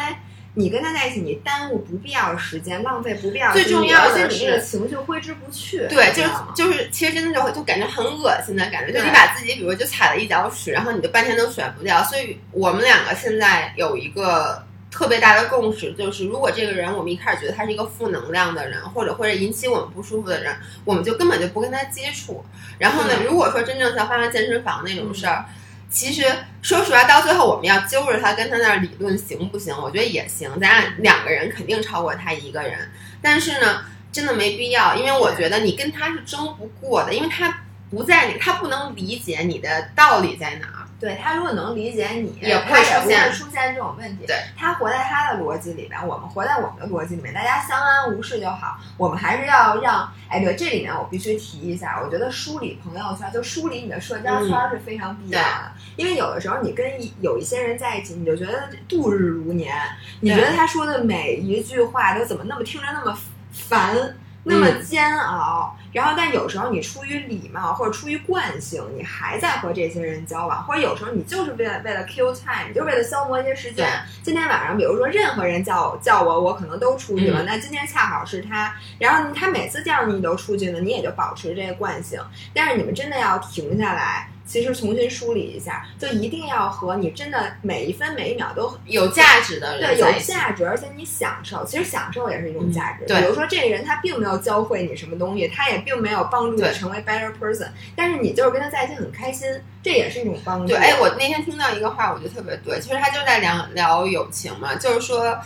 [0.59, 5.87] 你跟他在一起，你耽误不必要时间，浪费不必要最重要的是你那个情绪挥之不去。
[5.88, 12.03] 对，就是就是，其实真的就就感觉很恶心的感觉，就你把自己，比如就踩了一脚屎，然后你就半天都甩不掉。
[12.03, 22.44] 所以我们两个现在有一个特别大的共识，就是如果这个人我们一开始觉得他是一个负能量的人，或者或者引起我们不舒服的人，我们就根本就不跟他接触。
[22.81, 25.44] 然后呢，如果说真正像发生健身房那种事儿。
[25.90, 26.22] 其实
[26.61, 29.74] 说实话，到最后我们要揪着他跟他那儿理论行不行？
[29.77, 32.90] 我觉得也行，咱俩两个人肯定超过他一个人。
[33.22, 40.78] 但是呢，真的没必要，因为我觉得你跟他是争不过的，因为他不在你，他不能理解你的道理在哪。
[41.00, 44.26] 对他如果能理解你，也不会出现出现这种问题。
[44.26, 48.78] 对他活在他的逻辑里边，我们活在我们的逻辑里面，大家相安无事就好。
[48.96, 55.72] 我们还是要让，哎，对，这里面我必须提一下，我觉得梳理朋友圈，就梳理你的社交圈是非常必要的。
[55.96, 56.84] 因为有的时候你跟
[57.20, 59.74] 有一些人在一起，你就觉得度日如年，
[60.20, 63.16] 你觉得他说的每一句话都怎么那么听着那么
[63.52, 64.16] 烦。
[64.48, 73.87] 那么煎熬，然后但有时候你出于礼貌或者出于惯性，你还在和这些人交往，或者有时候你就是为了为了 kill time，你就为了消磨一些时间。
[74.22, 77.42] 今天晚上，比如说任何人叫叫我，我可能都出去了。
[77.42, 82.20] 那今天恰好是他，然后他每次叫你，你都出去了，你也就保持这个惯性。
[82.54, 84.30] 但是你们真的要停下来。
[84.48, 93.04] 其实重新梳理一下，就一定要和你真的每一分每一秒都有价值的人对有价值，而且你享受，其实享受也是一种价值。
[93.04, 99.46] 对，比如说这个人他并没有教会你什么东西，他也并没有帮助你成为 better person，但是你就是跟他在一起很开心，
[99.82, 100.68] 这也是一种帮助。
[100.68, 105.38] 对，哎，我那天听到一个话，我觉得特别对，其实他就在聊聊友情嘛，就是说。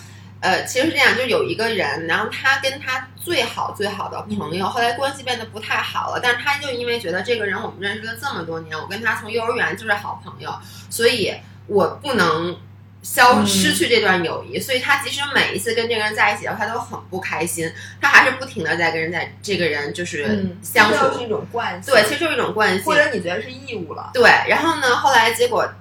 [0.43, 10.53] 呃，其实是这样，就有一个人，然后他跟他最好最好的朋友，后来关系变得不太好了，但是他就因为觉得这个人我们认识了这么多年，我跟他从幼儿园就是好朋友，
[10.91, 11.33] 所以
[11.69, 12.59] 我不能
[13.03, 25.73] 消失去这段友谊，所以他其实每一次跟这个人在一起的话，他都很不开心，他还是不停的在跟人在这个人就是相处，是一种惯性，对，其实就是一种惯性，或者你觉得是义务了，对，然后呢，后来结果。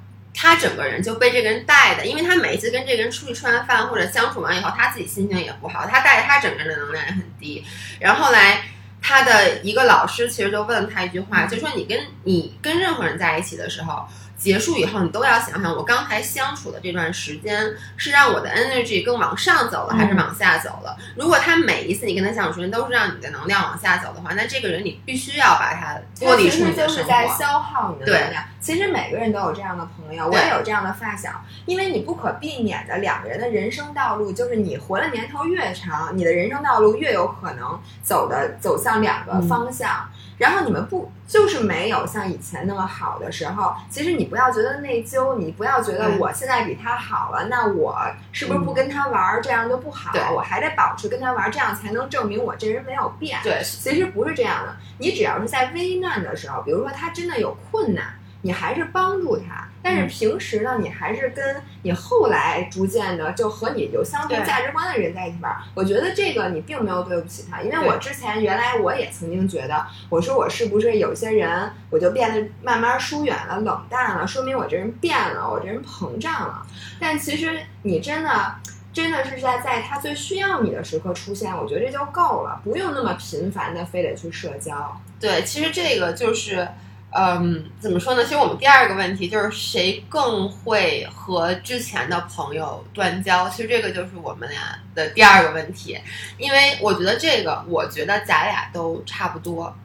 [0.41, 7.63] 他整个人就被这个人带的，因为他每一次跟这个人出去吃完饭或者相处完以后，他自己心情也不好，他带着他整个人的能量也很低。
[7.99, 8.63] 然后来，
[8.99, 14.07] 他的一个老师其实就问了他一句话，就说你跟你跟任何人在一起的时候。
[14.41, 20.97] 结束以后，你都要想想，我刚才相处的这段时间是让我的 energy 更往上走了，还是往下走了？
[21.15, 26.87] 如果他每一次你跟他相处时间都是让你的能量往下走的话，那这个人你必须要把他剥离出你的生活。
[26.87, 28.43] 就是在消耗你的能量。
[28.59, 31.29] 其实每个人都有这样的朋友，我也有这样的发小，
[31.67, 40.09] 因为你不可避免的两个人的人生道路，就是你活的年头越长，你的人生道路越有可能走的走向两个方向。
[40.41, 43.75] 然后你们不就是没有像以前那么好的时候？
[43.91, 47.95] 其实你不要觉得内疚，你不要觉得我现在比他好了，那我
[48.31, 50.11] 是不是不跟他玩儿这样就不好？
[50.33, 53.39] 我还得保持跟他玩儿，这样才能证明我这人没有变。
[53.43, 54.75] 对，其实不是这样的。
[54.97, 58.05] 你只要是在危难的时候，比如说他真的有困难。
[58.43, 65.55] 你还是帮助他，但是平时呢，你还是跟你后来逐渐的就和你有相同价值观的人在一起玩。
[65.73, 76.65] 我觉得这个你并没有对不起他，因为我之前原来我也曾经觉得，我说我是不是有些人我就变得慢慢疏远了、冷淡了，说明我这人变了，我这人膨胀了。
[76.99, 78.55] 但其实你真的
[78.93, 85.01] 真的是在在他最需要你的时刻出现，我觉得这就够了，不用那么频繁的非得去社交。
[85.19, 86.67] 对，其实这个就是。
[87.13, 88.23] 嗯，怎么说呢？
[88.23, 93.49] 其实我们第二个问题就是谁更会和之前的朋友断交。
[93.49, 95.99] 其实这个就是我们俩的第二个问题，
[96.37, 99.75] 因为我觉得这个，我觉得咱俩都差不多。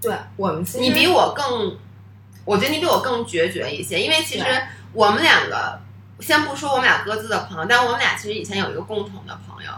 [0.00, 1.76] 对我们，你比我更，
[2.44, 4.00] 我觉得你比我更决绝一些。
[4.00, 4.44] 因为其实
[4.92, 5.80] 我们两个，
[6.20, 9.72] 先不说我们俩各自的朋友，但我们俩其实以前有一个共同的朋友，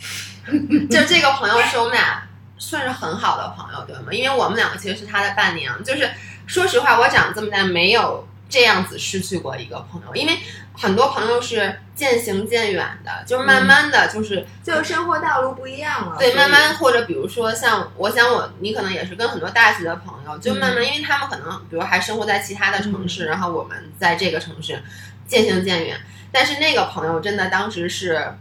[0.88, 4.10] 就这个朋友是我们俩算是很好的朋友，对吗？
[4.10, 6.10] 因为我们两个其实是他的伴娘，就是。
[6.46, 10.38] 说实话，我长这么大没有这样子失去过一个朋友，因为
[10.78, 16.16] 很多朋友是渐行渐远的，就是慢慢的就是，就生活道路不一样了。
[16.18, 24.80] 对，慢慢或者比如说像，我想我你可能也是跟很多大学的朋友，就慢慢，因为他们可能比如还生活在其他的城市，然后我们在这个城市
[25.26, 25.98] 渐行渐远。
[26.30, 28.36] 但是那个朋友真的当时是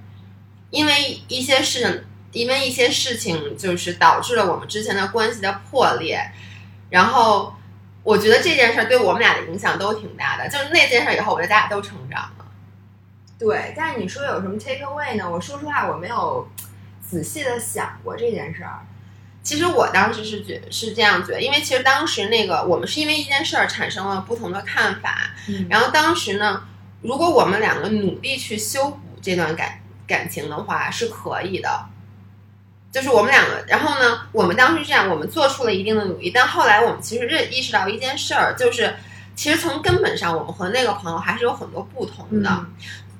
[0.69, 6.19] 因为一些事，因为一些事情，就是导致了我们之前的关系的破裂，
[6.91, 7.55] 然后。
[8.05, 12.45] 我觉得这件事对我们俩的影响都挺大的，就是那件事以后，我觉得咱俩都成长了。
[13.39, 15.27] 对，但是你说有什么 take away 呢？
[15.27, 16.47] 我说实话，我没有
[17.01, 18.85] 仔细的想过这件事儿。
[19.41, 25.31] 其实我当时是觉是这样觉得，因为其实当时那个我们是因为一件事儿产生了不同的看法，
[25.67, 26.63] 然后当时呢，
[27.01, 31.85] 如果我们两个努力去修补这段感感情的话，是可以的。
[32.95, 38.95] 就是我们两个，然后呢，我们当时这样，我们做出了一定的努力，但后来我们其实认意识到一件事儿，就是
[39.35, 42.65] 其实从根本上，我们和那个朋友还是有很多不同的。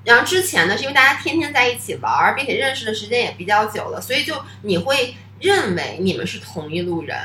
[0.05, 7.17] 然后之前呢，是因为大家天天在一起玩，并且认识的时间也比较久了，所以就你会认为你们是同一路人。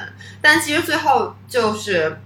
[0.43, 2.21] 但其实最后就是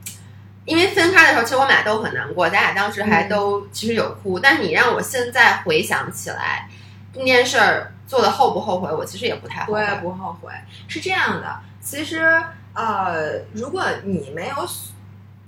[0.65, 4.41] 因为分开的时候，其实我们俩都很难过，咱俩当时还都其实有哭。
[4.41, 6.67] 但是你让我现在回想起来
[7.15, 7.91] 那件事儿。
[8.15, 8.93] 做的后不后悔？
[8.95, 9.81] 我其实也不太后悔。
[9.81, 10.53] 我也不后悔。
[10.87, 12.41] 是这样的，其实
[12.73, 14.55] 呃，如果你没有，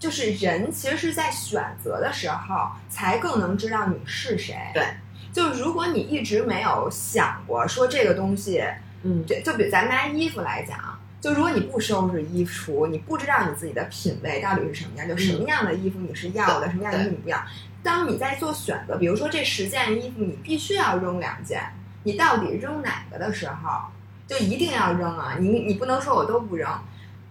[0.00, 4.56] 就是人其实是在选择的时候才更能知道你是谁。
[4.74, 4.84] 对，
[5.32, 8.64] 就如果你一直没有想过说这个东西，
[9.04, 10.76] 嗯，对，就比咱拿衣服来讲，
[11.20, 17.40] 就如果你不收拾衣橱，你不知道你自己的品味到底是什么样，就什么样的衣服你是要的，什么样的衣服你不要。
[17.84, 21.62] 当你在做选择，比如说这十件衣服，你必须要扔两件。
[22.06, 23.80] 你到底扔哪个的时候，
[24.28, 25.36] 就一定要扔啊！
[25.40, 26.70] 你你不能说我都不扔，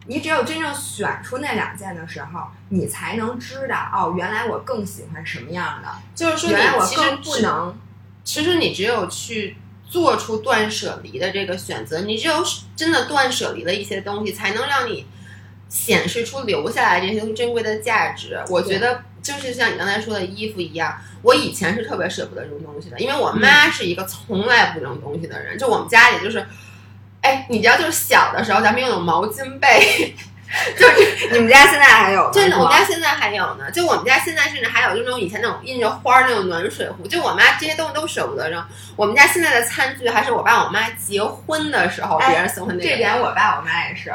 [0.06, 5.88] 你只有真正选出那两件的时候，你才能知道哦，原来我更喜欢什么样的。
[6.14, 7.78] 就是说，原来我更不能。
[8.26, 9.56] 其实你只有去
[9.90, 12.44] 做出断舍离的这个选择，你只有
[12.76, 15.06] 真的断舍离了一些东西，才能让你
[15.70, 18.44] 显示出留下来这些珍贵的价值。
[18.50, 19.02] 我觉得。
[19.26, 25.58] 就是像你刚才说的衣服一样，我以前是特别舍不得扔东西的，因为我妈是一个从来不扔东西的人。
[25.58, 26.46] 就我们家里就是，
[27.22, 30.14] 哎，你知道，就是小的时候咱们用那种毛巾被，
[30.78, 32.30] 就是你们家现在还有？
[32.32, 33.72] 真的，我们家现在还有呢。
[33.72, 37.08] 就我们家现在甚至还有，就那种以前那种印着花儿那种暖水壶。
[37.08, 38.64] 就我妈这些东西都舍不得扔。
[38.96, 42.84] 我们家现在的餐具还是我爸我妈结婚的时候别人送的那。
[42.84, 44.14] 这点我爸我妈也是。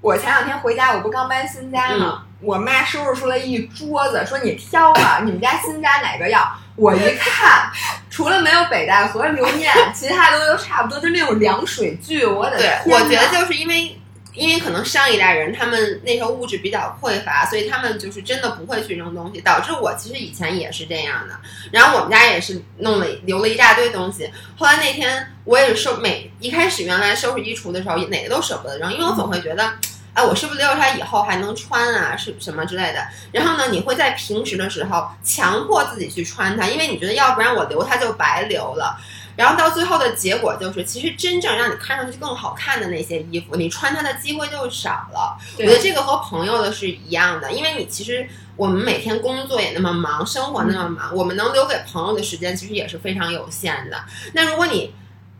[0.00, 2.25] 我前两天回家，我不刚搬新家吗？
[2.40, 6.46] 我妈收拾出来一桌子，说你挑吧，你们家新家哪个要？
[6.76, 7.70] 我一看，
[8.10, 12.26] 除了没有北戴河留念，其他的都差不多，就那种凉水具。
[12.26, 12.82] 我的天！
[12.84, 13.98] 我觉得就是因为，
[14.34, 21.34] 因为可能上一代人他们那时候物质比较匮乏，所以他们就是真的不会去扔东西，导致我其实以前也是这样的。
[21.72, 24.30] 然后我们家也是弄了留了一大堆东西。
[24.58, 29.72] 后来那天我也是收每一开始原来收拾衣橱的时候，哪个都舍不得扔，因为我总会觉得。
[30.16, 32.16] 哎，我是不是留着它以后还能穿啊？
[32.16, 33.06] 是什么之类的？
[33.32, 38.98] 然后呢，你会在平时的时候强迫自己去穿它，因为你觉得要不然我留它就白留了。
[39.36, 45.36] 然后到最后的结果就是，其实真正让你看上去更好看的那些衣服，你穿它的机会就少了。
[45.58, 48.26] 我觉得这个和朋友的是一样的，因为你其实
[48.56, 54.02] 我们每天工作也那么忙，生活那么忙，我们能留给朋友的时间其实也是非常有限的。
[54.32, 54.94] 那如果你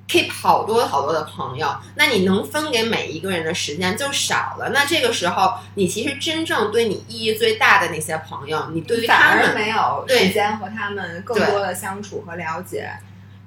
[0.09, 4.71] keep 好多好多的朋友，那你能分给每一个人的时间就少了。
[4.73, 12.88] 那这个时候，你其实真正对你意义最大的那些朋友，你对于他们没有时间和他们更多的相处和了解。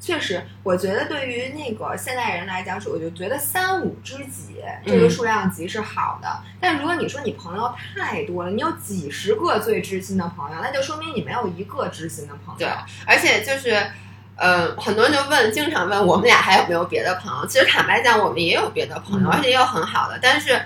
[0.02, 6.41] 确实，我觉得对于那个现代人来讲，是我就觉得三五知己这个数量级是好的。
[6.60, 12.60] 但如果你说你朋友太多了，你有几十个最知心的朋友，那就说明你没有一个知心的朋友。
[12.60, 12.69] 对，
[13.06, 13.91] 而且就是。
[14.39, 17.45] 呃，很多人就问，经常问我们俩还有没有别的朋友？
[17.45, 20.17] 其实坦白讲，我们也有别的朋友，嗯而且也有很好的。
[20.21, 20.60] 但是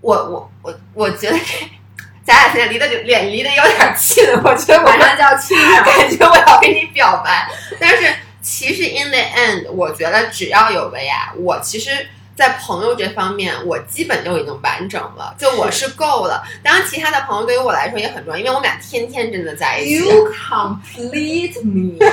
[0.00, 1.38] 我我我我觉得
[2.24, 7.48] 咱俩现在离得就脸离得有点近，我觉得我马上就要 亲上，感觉我要跟你表白。
[7.78, 12.08] 但是其实 in the end，我觉得只要有维亚，我其实。
[12.36, 16.42] 在朋友这方面，我基本就已经完整了，就我是够了。
[16.62, 20.04] 当然，其他的朋友对于我来说也很重要，因为我们俩天天真的在一起。
[20.04, 21.98] You complete me。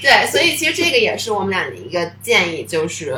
[0.00, 3.16] 对，所以其实这个也是我们俩的一个建议，就是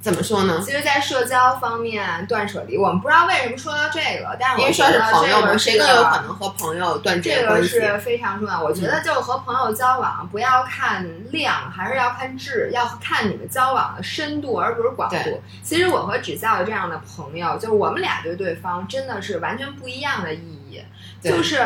[0.00, 0.62] 怎么说呢？
[0.64, 7.62] 其实，在社交方面断舍离，我们不知道为什么说到这个，但是因为说是我觉得朋友嘛，这个谁更有可能和朋友断绝这个？
[7.62, 8.62] 是非常重要。
[8.62, 15.42] 我觉得，就和朋友交往，不要看量，还是要看质，要看你们交往的深度，而不是广度。
[15.62, 20.82] 其实我和芷笑的这样的朋友，就是我们俩对对方真的是完全不一样的意义，
[21.22, 21.60] 就是。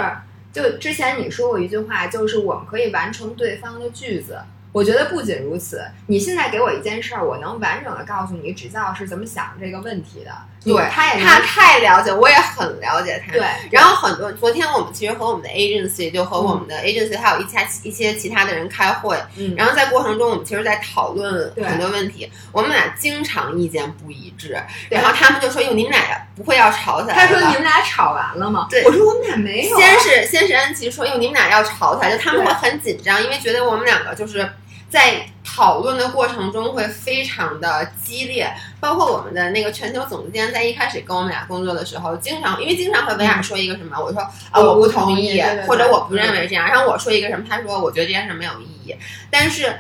[0.53, 4.39] 就之前你说过一句话，就是我们可以完成对方的句子。
[4.75, 10.33] 我觉得不仅如此，你现在给我一件事儿，我能完整的告诉你指教是怎么想这个问题的。
[10.65, 13.33] 对他也能他太了解，我也很了解他。
[13.35, 24.59] 对，然后很多，昨天我们其实和我们的 agency 就和我们的 agency 还有一些一些其他的人开会，嗯，然后在过程中我们其实在讨论很多问题，我们俩经常意见不一致，
[24.89, 28.67] 对然后他们就说：“哟，你们俩不会要吵起来他？”说你们俩吵完了吗？
[28.71, 29.81] 对我说我们俩没有啊。
[29.81, 34.49] 先是先是安琪说：“哟，你们俩要吵起来，就他们会很紧张，因为觉得我们两个就是
[34.89, 38.53] 在讨论的过程中会非常的激烈。
[38.81, 48.97] 包括我们的那个全球总监在一开始跟我们俩工作的时候，经常因为经常和维亚说一个什么，我说啊我我不不同意或者我不认为这样，然后我说一个什么，他说我觉得这件事没有意义，
[49.31, 49.75] 但是。”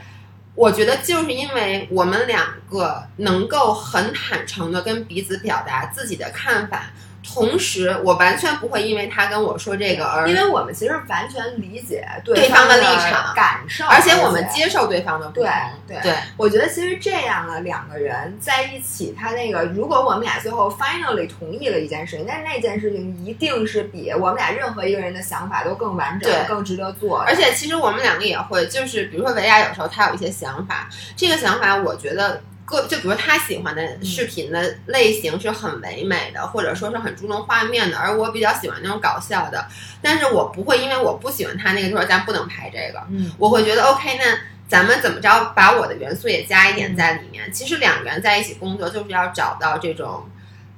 [0.56, 6.92] 我觉得就是因为我们两个能够很坦诚的跟彼此表达自己的看法，
[7.24, 15.52] 同时我完全不会因为他跟我说这个而因为我们其实完全理解对方的立场感受，而且我们接受对方的不对同。
[15.88, 27.20] 对对我觉得其实这样的两个人在一起，他那个如果我们俩最后 finally 同意了一件事情，但是那件事情一定是比我们俩任何一个人的想法都更完整对、更值得做。
[27.20, 39.66] 而且其实我们两个也会，就是比如说维亚有时候他有一些想法，这个想法我觉得个就比如他喜欢的视频的类型是很唯美的，或者说是很注重画面的，而我比较喜欢那种搞笑的。
[40.00, 47.52] 但是我不会因为我不喜欢他那个就说咱不能拍这个，嗯，我会觉得 OK，那咱们怎么着把我的元素也加一点在里面？
[47.52, 50.28] 其实两个人在一起工作就是要找到这种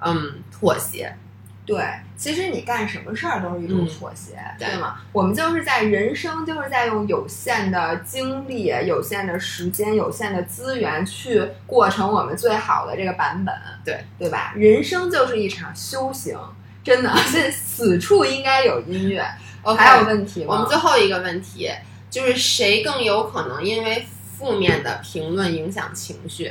[0.01, 1.16] 嗯妥协。
[1.64, 1.84] 对，
[2.17, 5.01] 其实你干什么事儿都是一种嗯妥协，对对吗？
[5.12, 13.55] 我们就是在人生，就是在用有限的精力、有限的时间、有限的资源去过成我们最好的这个版本，
[13.85, 14.53] 对对吧？
[14.57, 16.39] 人生就是一场修行，
[16.83, 19.23] 真的，这 此处应该有音乐。
[19.62, 20.55] OK，还有问题吗？
[20.55, 21.71] 我们最后一个问题
[22.09, 24.07] 就是谁更有可能因为
[24.39, 26.51] 负面的评论影响情绪？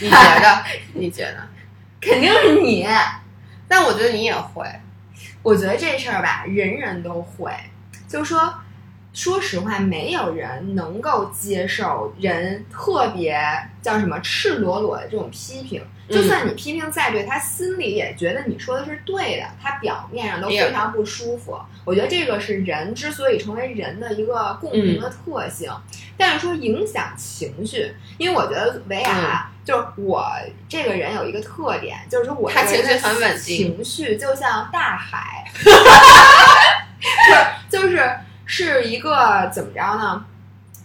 [0.00, 0.64] 你觉得？
[0.94, 1.36] 你觉得？
[2.00, 2.86] 肯定是你。
[3.68, 4.64] 但我觉得你也会。
[5.46, 7.52] 我觉得这事儿吧，人人都会，
[8.08, 8.52] 就是说，
[9.12, 13.40] 说实话，没有人能够接受人特别
[13.80, 15.80] 叫什么赤裸裸的这种批评。
[16.08, 21.56] 就算你批评再对，他心里也觉得你说的是对的，他表面上都非常不舒服。
[21.84, 25.70] 我觉得这个是人之所以成为人的一个共同的特性。
[26.16, 30.24] 但是说影响情绪，因为我觉得维亚、就是我
[30.68, 33.74] 这个人有一个特点，就是说我他情绪很稳定。
[33.74, 35.44] 情绪就像大海，
[37.68, 38.10] 就是就是
[38.44, 40.24] 是一个怎么着呢？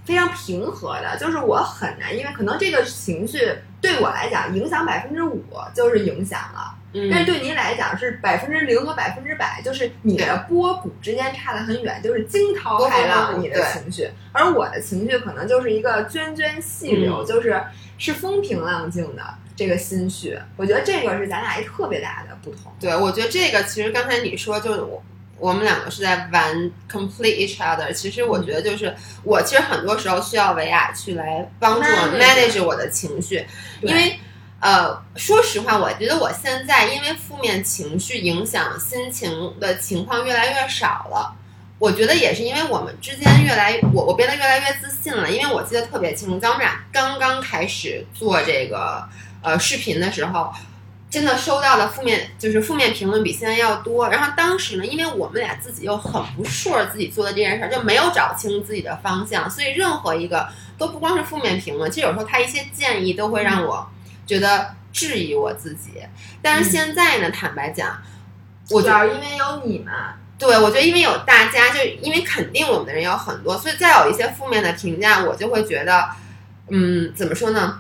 [0.04, 17.26] 非常平和的，就是我很难，因为可能这个情绪对我来讲影响百分之五就是影响了，但是嗯，对您来讲是百分之零和百分之百，就是你的波谷之间差得很远，就是惊涛骇浪你的情绪，而我的情绪可能就是一个涓涓细流，嗯。
[17.28, 17.64] 就是
[18.02, 19.24] 是风平浪静的
[19.56, 20.38] 这个心绪。
[20.58, 22.74] 我觉得这个是咱俩一特别大的不同。
[22.80, 25.02] 对，我觉得这个其实刚才你说就是我。
[25.38, 27.92] 我们两个是在玩 complete each other。
[27.92, 33.44] 其实我觉得就是我其实很多时候需要维亚去来帮助我 Manage manage 我的情绪，
[33.82, 34.20] 因为
[34.60, 41.36] 呃，说实话，我觉得我现在因为负面情绪影响心情的情况越来越少了。
[41.82, 49.04] 我觉得也是因为我们之间越来我我变得越来越自信了，因为我记得特别清楚，在我们俩刚刚开始做这个
[49.42, 50.54] 呃视频的时候。
[51.12, 54.08] 真的收到的负面就是负面评论比现在要多。
[54.08, 63.86] 然后当时呢，因为我们俩自己又很不 sure 自己做的这件事儿，就没有找清自己的方向，所以任何一个都不光是负面评论，其实有时候他一些建议都会让我
[64.26, 66.02] 觉得质疑我自己。
[66.42, 68.02] 但是现在呢，坦白讲，
[68.70, 70.14] 我主要因为有你嘛。
[70.42, 76.10] 对，我觉得因为有大家，就因为肯定我们的人有很多，所以再有一些负面的评价，我就会觉得，
[76.70, 77.80] 嗯，怎么说呢？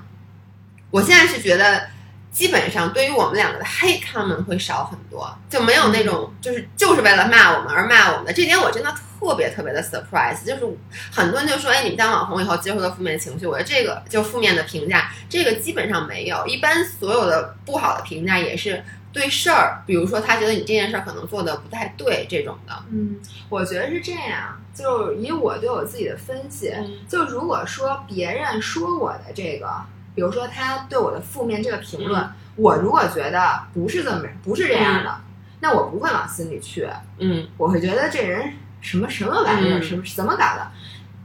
[0.91, 1.87] 我现在是觉得，
[2.31, 8.31] 基本上对于我们两个的 hate comment 会少很多，就没有那种就是就是为了骂我们而骂我们的。
[8.31, 10.77] 这点我真的特别特别的 surprise，就是
[11.11, 16.45] 很多人就说，哎，你们当网红以后接受的负面情绪，我觉得这个就负面的评价，这个基本上没有。
[16.45, 18.83] 一般所有的不好的评价也是。
[19.13, 22.73] 对事儿，比如说他觉得你这件事儿可能做的不太对，这种的。
[22.89, 26.73] 嗯，我觉得是这样，就以我对我自己的分析，
[27.09, 29.67] 就如果说别人说我的这个，
[30.15, 35.21] 比如说他对我的负面这个评论，我如果觉得不是这么不是这样的，
[35.59, 36.87] 那我不会往心里去。
[37.17, 40.71] 嗯，我会觉得这人什么什么玩意儿，什么怎么搞的。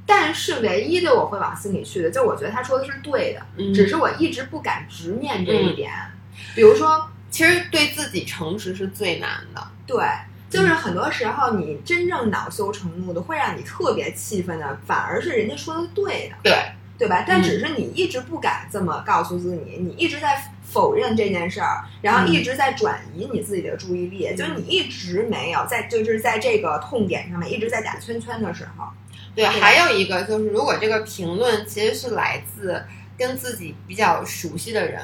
[0.04, 5.92] 但是唯一的我会往心里去的，就我觉得他说的是对的，只是我一直不敢直面这一点。
[6.56, 7.08] 比如说。
[7.36, 9.62] 其实对自己诚实是最难的。
[9.86, 10.02] 对，
[10.48, 16.36] 就是很多时候你真正恼羞成怒的，会让你特别气愤的，反而是人家说的对的。
[16.42, 16.56] 对，
[16.96, 17.26] 对吧？
[17.28, 28.86] 但只是你一直不敢这么告诉自己，你一直在否认这件事儿，然后一直在转移你自己的注意力，就是你一直没有在，就是在这个痛点上面一直在打圈圈的时候。
[29.34, 32.82] 对，还有一个就是，如果这个评论其实是来自
[33.18, 35.02] 跟自己比较熟悉的人。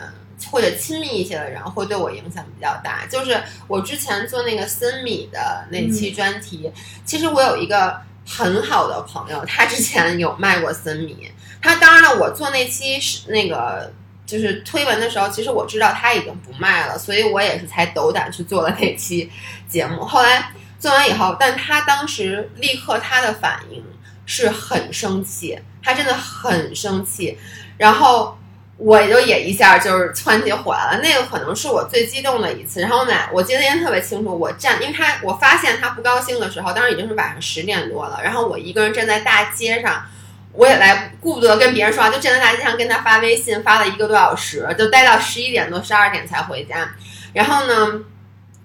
[0.50, 3.06] 或者亲密一些的人会对我影响比较大。
[3.06, 6.70] 就是我之前做那个森米的那期专题，
[7.04, 11.30] 其实我有一个很好的朋友，他之前有卖过森米。
[11.60, 13.92] 他当然了，我做那期是那个
[14.26, 19.30] 就是推文的时候，其实我知道他已经不卖了，所以我也是才斗胆去做了那期
[19.68, 20.04] 节目。
[20.04, 23.84] 后来做完以后，但他当时立刻他的反应
[24.26, 27.38] 是很生气，他真的很生气，
[27.78, 28.36] 然后。
[28.84, 32.80] 我就也一下就是窜起火来了，那个可能是我最激动的一次。
[32.80, 38.18] 然后呢，我记得那天特别清楚，我站，因为他我发现他不高兴的时候，当时已经是晚上十点多了。
[38.24, 40.04] 然后我一个人站在大街上，
[40.52, 46.92] 我也来顾不得跟别人说话，就站在大街上跟他发微信，发了一个多小时，就待到十一点多、十二点才回家。
[47.32, 48.00] 然后呢？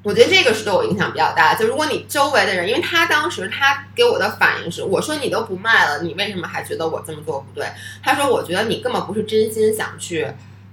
[0.08, 1.54] 我觉得这个是对我影响比较大。
[1.54, 7.68] 就如果你周围的人，因为他当时他给我的反应是，我说你都不卖了，你为什么还觉得我这么做不对？
[8.02, 10.26] 他说，我觉得你根本不是真心想去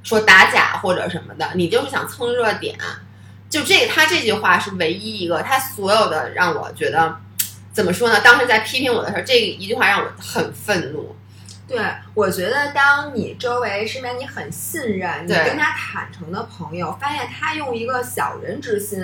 [0.05, 2.79] 说打假或者什么的，你就是想蹭热点。
[3.51, 7.17] 就这，他这句话是唯一一个，他所有的让我觉得
[7.73, 8.21] 怎么说呢？
[8.21, 11.17] 当时在批评我的时候，这一句话让我很愤怒。
[11.67, 11.81] 对，
[12.15, 19.01] 我觉得当你周围身边你很信任、你跟他坦诚的朋友，发现他用一个小人之心，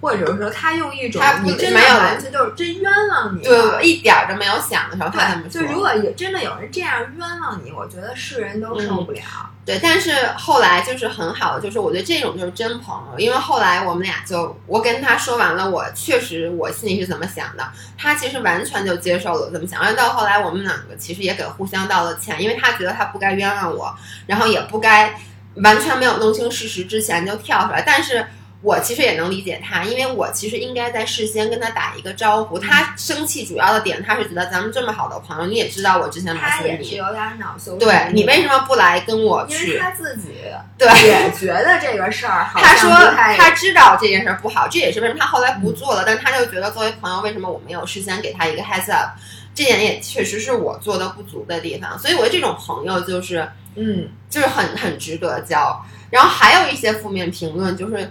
[0.00, 5.60] 或者说他用一种你真的完全就是真冤枉你，对，一点都没有想的时候，他这么说。
[5.60, 9.20] 就如果有真的有人这样冤枉你，我觉得世人都受不了。
[9.66, 23.94] 对，但是后来就是很好的，就是我觉得这种就是真朋友，因为后来我们俩就我跟他说完了，我确实我心里是怎么想的，他其实完全就接受了怎么想，然后到后来我们两个其实也给互相道了歉，因为他觉得他不该冤枉我，
[24.26, 25.14] 然后也不该
[25.56, 28.26] 完全没有弄清事实之前就跳出来，但是。
[28.64, 32.58] 我其实也能理解他，因为我其实应该在事先跟他打一个招呼。
[32.58, 37.76] 他生气主要的点，他是觉得咱们这么好的朋友，你也知道我之前他也是有点恼羞。
[37.76, 39.66] 对你为什么不来跟我去？
[39.66, 40.36] 因为他自己
[40.78, 42.90] 对也觉得这个事儿，他说
[43.36, 46.02] 他知道这件事儿不好，这也是为什么他后来不做了。
[46.06, 49.10] 但他就觉得作为朋友，为什么我没有事先给他一个 heads up？
[49.54, 51.98] 这点也确实是我做的不足的地方。
[51.98, 55.80] 所以我这种朋友就是，嗯，就是很很值得交。
[56.10, 58.10] 然后还有一些负面评论，就是。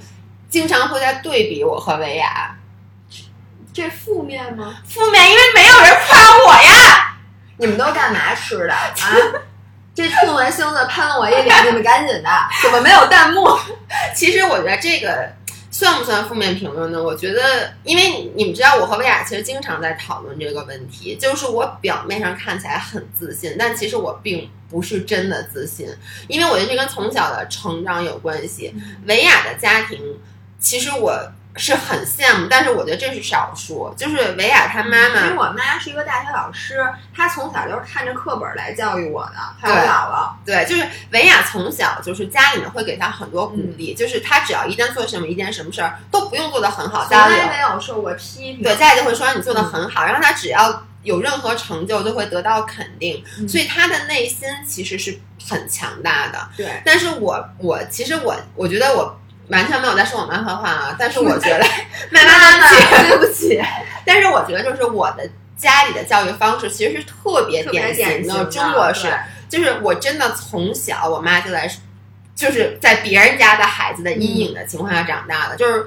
[0.49, 2.55] 经常会在对比我和维亚，
[3.73, 4.75] 这负面吗？
[4.87, 6.15] 负面，因为没有人夸
[6.45, 7.17] 我呀。
[7.57, 8.93] 你们都干嘛吃的啊？
[9.95, 12.29] 这吐文星子喷了我一脸，你们赶紧的，
[12.61, 13.49] 怎么没有弹幕？
[14.15, 15.27] 其实我觉得这个
[15.73, 17.03] 算不算负面评论呢？
[17.03, 24.49] 我觉得，因为你们知道，我和薇娅其实经常在讨论这个问题，就是我表面上看起来很自信，但其实我并。
[24.69, 25.87] 不是真的自信，
[26.27, 28.73] 因为我觉得这跟从小的成长有关系。
[29.05, 29.99] 维亚的家庭，
[30.57, 31.15] 其实我
[31.55, 33.93] 是很羡慕，但是我觉得这是少数。
[33.97, 36.83] 就是维亚他妈妈，因为我妈是一个大学老师，
[37.15, 39.33] 她从小就是看着课本来教育我的。
[39.59, 48.63] 还有姥姥，对，就是维亚从小就是家里面会给她很多鼓励，就是她只要一旦做什么一件什么事儿都不用做的很好，从来没有受过批评。
[48.63, 50.83] 对，家里就会说你做的很好，然后她只要。
[51.03, 56.47] 有任何成就就会得到肯定，所以他的内心其实是很强大的。
[56.55, 61.65] 对，但是我我其实我我觉得我完全没有在说我妈坏话啊， 但是我觉得
[62.11, 62.69] 妈妈妈
[63.09, 63.61] 对不起，
[64.05, 69.07] 但是我觉得就是我的家里的教育方式其实是特别典型的典型的中国式，
[69.49, 71.69] 就是我真的从小我妈就在，
[72.35, 75.85] 就是在别人家的孩子的阴影的情况下长大的，就是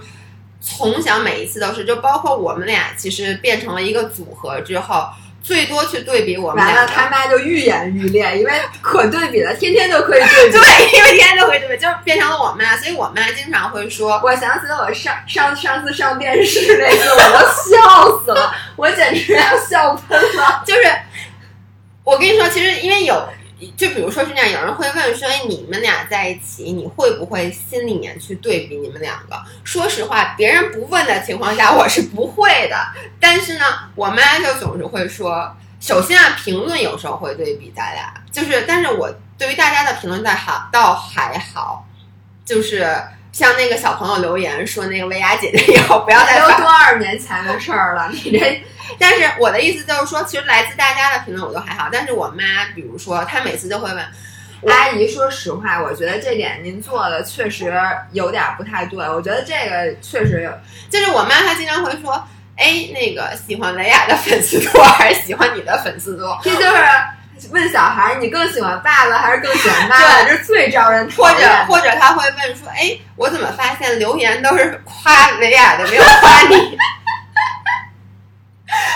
[0.60, 5.08] 从小每一次都是，就包括我们俩其实变成了一个组合之后，
[5.46, 6.84] 最多去对比我们完了。
[6.84, 10.58] 他妈就愈演愈烈，因为可对比了，天天都可以对比。
[10.58, 20.62] 对，因为天天都可以对比，就变成了我妈，所以我妈经常会说，我想起了我上上上次上电视那次，我都笑死了，我简直要笑喷了。
[20.66, 20.82] 就是
[22.02, 23.28] 我跟你说，其实因为有，
[23.76, 29.42] 就比如说是这样，有人会问说，哎，你们俩在一起，你会不会心里面去对比你们两个？
[29.64, 32.76] 说实话，别人不问的情况下，我是不会的。
[33.18, 35.50] 但是呢，我妈就总是会说，
[35.80, 41.86] 首先啊，评论有时候会对比咱俩，就是，但是我对于大家的评论在好，倒还好，
[42.44, 42.86] 就是。
[43.36, 48.64] 像那个小朋友留言说那个薇娅姐姐以后不要再发都多少年前的事儿了，你这
[48.98, 54.02] 但是我的意思就是说，其实来自大家的评论我都还好，但是我妈，比如说，她每次就会问
[54.74, 57.70] 阿姨，说实话，我觉得这点您做的确实
[58.12, 59.06] 有点不太对。
[59.06, 60.50] 我觉得这个确实有，
[60.88, 62.14] 就是我妈她经常会说，
[62.56, 66.40] 哎，那个喜欢维亚的粉丝多还是喜欢你的粉丝多？
[66.42, 66.82] 这就是
[67.52, 71.30] 问小孩你更喜欢爸爸还是更喜欢妈妈，这是最招人讨或。
[71.34, 76.78] 者或者他会问说，哎，我怎么发现留言都是夸维亚的，没有夸你？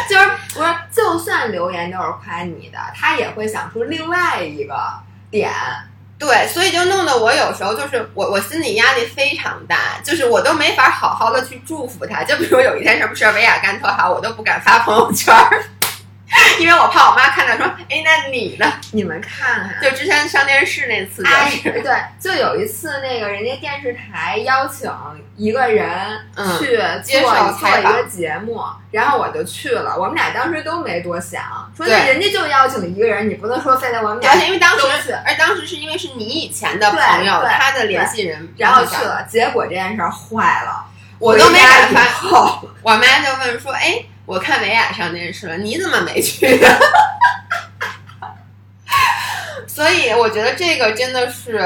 [0.09, 4.75] 就是不是，就算留言都是夸你的，他也会想出另外一个
[5.31, 5.51] 点。
[6.19, 12.23] 对，所以就弄得我有时候就是我我心理压力非常大，就是我都没法好好的去祝福他。
[12.25, 15.65] 就比如有一件什么事儿维亚干特好，我都不敢发朋友圈儿，
[16.61, 18.71] 因为我怕我妈看到说，哎，那你呢？
[18.93, 24.91] 你们看看，就之前上电视那次就哎，是，对，就有一次那个人家电视台邀请
[25.37, 25.89] 一个人
[26.35, 26.59] 嗯。
[26.59, 29.97] 去接做受做一个节目，然后我就去了。
[29.99, 31.43] 我们俩当时都没多想，
[31.77, 40.85] 说那人家就邀请一个人，你不能说非得我们俩而且因为当时而当时是因为是你以前的朋友，他的联系人，然后去，了，结果这件事儿坏了，
[41.19, 42.01] 我都没敢发。
[42.03, 42.69] 后。
[42.83, 46.47] 我妈就问说，哎，我看维亚上电视了，你怎么没去？
[49.67, 51.57] 所以我觉得这个真的是，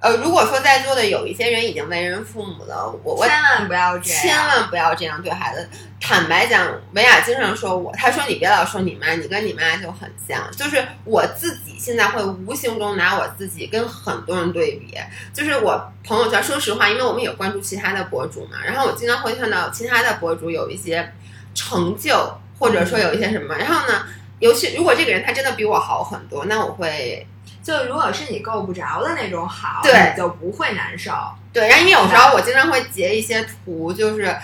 [0.00, 5.68] 呃，如果说在座的有一些人已经为人父母了，我我千万不要这样，千万不要这样对孩子。
[6.00, 10.50] 坦白讲，维亚经常说我，他说你别老说你妈，你跟你妈就很像。
[10.56, 14.98] 就是我自己现在会无形中拿我自己跟很多人对比，
[15.32, 21.12] 就是我朋友圈，说实话，因为我们也关注其他的博主嘛，然后我经常会看到其他的博主有一些
[21.54, 24.04] 成就，或者说有一些什么，然后呢。
[24.40, 27.26] 尤其如果这个人他真的比我好很多，那我会
[27.62, 31.12] 就如果是你够不着的那种好，对你就不会难受。
[31.50, 34.36] 对，然后因为有时候我经常会截一些图，就是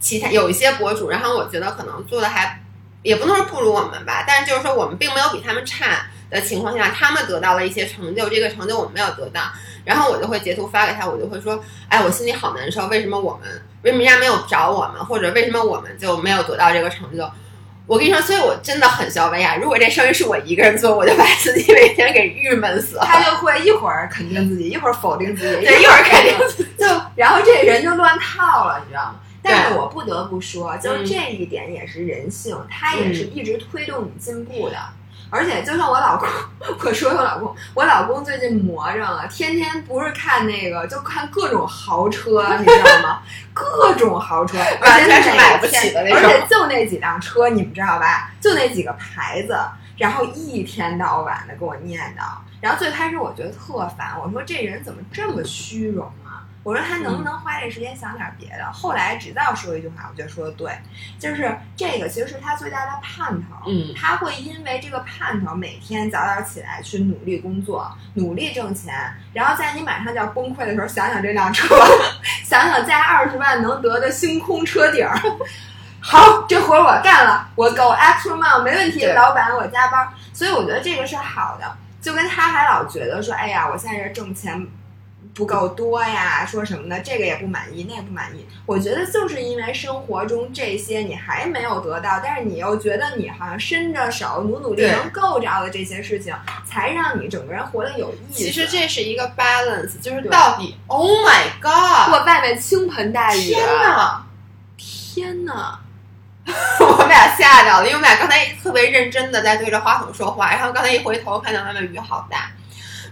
[0.00, 2.58] 其他有一些博主，然后我觉得可能做的还
[3.02, 9.42] 也不能说不如我们吧，但是就是说我们并没有比他们差的情况下，他们得到了一些成就，这个成就我们没有得到，
[9.84, 17.30] 然后我就会截图发给他，我就会说，哎，我心里好难受，为什么我们为什么人家没有找我们，或者为什么我们就没有得到这个成就？
[17.86, 19.56] 我跟你说，所以我真的很小薇娅。
[19.56, 23.04] 如果这生意是我一个人做，我就把自己每天给郁闷死了。
[23.04, 29.16] 他就会一会儿肯定自己，一会儿否定自己，对，一会儿肯定就，然后这人就乱套了，你知道吗？
[29.42, 34.76] 但是我不得不说，就嗯这一点也是人性，它也是一直推动你进步的。
[35.34, 36.28] 而且就像我老公，
[36.84, 43.18] 我说我老公，我老公最近魔怔了，天天不是看那个，就看各种豪车，你知道吗？
[43.52, 48.30] 各种豪车，而且完全是买不起的那种而且就那几辆车，你们知道吧？
[48.40, 49.58] 就那几个牌子，
[49.98, 52.22] 然后一天到晚的给我念叨。
[52.60, 56.23] 然后最开始我觉得特烦，我说这人怎么这么虚荣啊？
[56.64, 58.72] 我说还能不能花这时间想点别的？
[58.72, 60.72] 后来直到说一句话，我觉得说的对，
[61.18, 63.54] 就是这个其实是他最大的盼头。
[63.68, 68.94] 嗯他会因为这个盼头，每天早点起来去努力工作，努力挣钱，
[69.34, 71.76] 然后在你马上就要崩溃的时候，想想这辆车，
[72.42, 75.14] 想想加二十万能得的星空车顶儿。
[76.00, 81.76] 好，这活儿我干了，我够 extra mile 没问题，老板我加班，所以我觉得这个是好的。
[82.00, 84.66] 就跟他还老觉得说，哎呀，我现在这挣钱
[85.34, 88.46] 不够多呀，说什么的，这个也不满意，那也不满意。
[88.64, 96.32] 我觉得就是因为生活中这些你还没有得到，但是你又觉得你好像伸着手努努力能够着的这些事情，
[96.64, 98.44] 才让你整个人活得有意思。
[98.44, 102.14] 其实这是一个 balance，就是到底，Oh my God！
[102.14, 104.22] 我外面倾盆大雨，天呐！
[104.76, 105.78] 天呐！
[106.78, 112.50] 我们俩吓着了，因为我们俩刚才特别认真的在对着话筒说话，然后刚才一回头看到外面雨好大，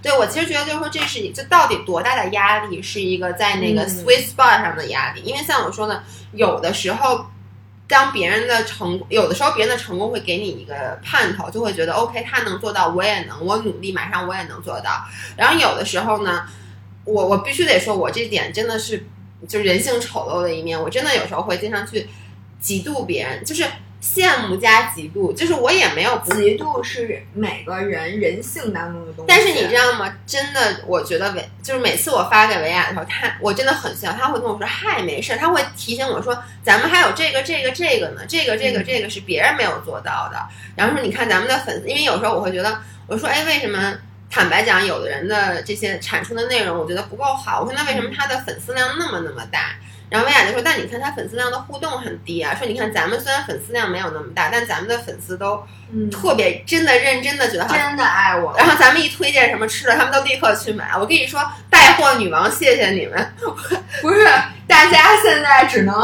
[0.03, 5.23] 对我其实觉得就是说，这是这到底多大的压力，是一个在那个嗯 sweet spot 上的压力。
[5.23, 7.27] 因为像我说的，有的时候。
[7.89, 15.05] 当别人的成，有的时候别人的成功会给你一个盼头，就会觉得 OK，他能做到，我也能，我努力，马上我也能做到。
[15.37, 16.47] 然后有的时候呢，
[17.05, 19.05] 我我必须得说，我这点真的是
[19.47, 22.09] 就人性丑陋的一面，我真的有时候会经常去
[22.63, 23.67] 嫉妒别人，就是
[24.03, 29.27] 羡慕加嫉妒，就是我也没有嫉妒是每个人人性当中的东西。
[29.29, 30.13] 但是你知道吗？
[30.27, 40.39] 真的，我觉得维就是每次我发给维亚的时候，他我真的很笑，他会跟我说：“嗨，没事。”他会提醒我说：“咱们还有这个、这个、这个呢，这个、这个、嗯这个是别人没有做到的。”
[40.75, 42.77] 然后说：“你看咱们的粉丝，因为有时候我会觉得，
[43.07, 43.95] 我说，哎，为什么？”
[44.35, 47.61] 坦白讲，有的人的这些产出的内容，我觉得不够好。
[47.61, 49.75] 我说那为什么他的粉丝量那么那么大？
[50.13, 52.55] 然后薇娅就说：“但你看他粉丝量的互动很低啊。
[52.55, 58.55] 说你看咱们虽然粉丝量没有那么大，但咱们的粉丝都嗯，特别真的认真的觉得真的爱我。
[58.59, 60.93] 然后咱们一推荐什么吃的，他们都立刻去买。
[60.99, 61.41] 我跟你说，
[61.71, 63.35] 带货女王，谢谢你们。
[64.03, 64.27] 不是，
[64.69, 65.95] 大家现在只能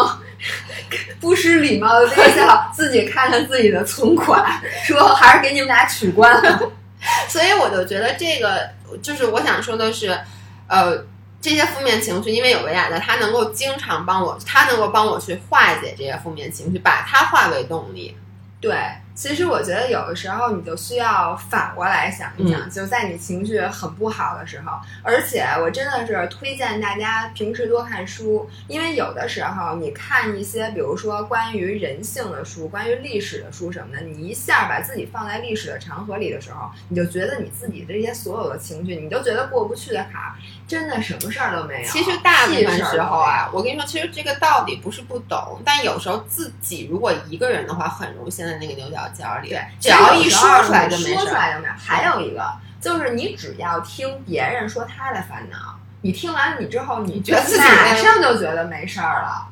[1.21, 6.73] 不失礼貌的微笑，自己看看自己的存款，说还是给你们俩取关了。
[7.29, 8.71] 所以我就觉得这个
[9.03, 10.19] 就是我想说的是，
[10.67, 11.05] 呃，
[11.41, 18.17] 这些负面情绪，因为有维亚在，他能够经常帮我，他能够帮我去化解这些负面情绪，把它化为动力。
[18.61, 18.77] 对，
[19.19, 40.35] 其实我觉得有的时候你就需要反过来想一想，就在你情绪很不好的时候，而且我真的是推荐大家平时多看书，因为有的时候你看一些，比如说关于人性的书、关于历史的书什么的，你一下把自己放在历史的长河里的时候，你就觉得你自己这些所有的情绪，你都觉得过不去的坎儿，
[40.69, 41.89] 真的什么事儿都没有。
[41.89, 49.08] 其实大部分时候啊我跟你说，其实这个道理不是不懂，但有时候自己如果一个人的话，很容易陷在那个牛角
[49.49, 51.31] 对，只要一说说出来就没说事儿。
[51.31, 51.75] 出来就没事。
[51.79, 52.45] 还有一个
[52.81, 59.49] 就是，你只要听别人说他的烦恼，你听完你之后，你觉得自己马上就觉得没事儿了，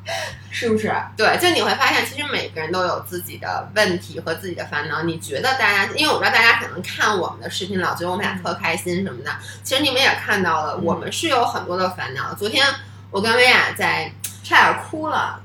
[0.49, 0.93] 是不是？
[1.17, 5.03] 对，就你会发现，其实每个人都有自己的问题和自己的烦恼。
[5.03, 9.31] 你觉得大家，因为我知道大家可能看我们的视频老觉得我们俩特开心什么的，
[9.61, 12.33] 其实你们也看到了，嗯我们是有很多的烦恼。
[12.33, 12.65] 昨天
[13.11, 14.11] 我跟薇娅在，
[14.43, 15.39] 差点哭了，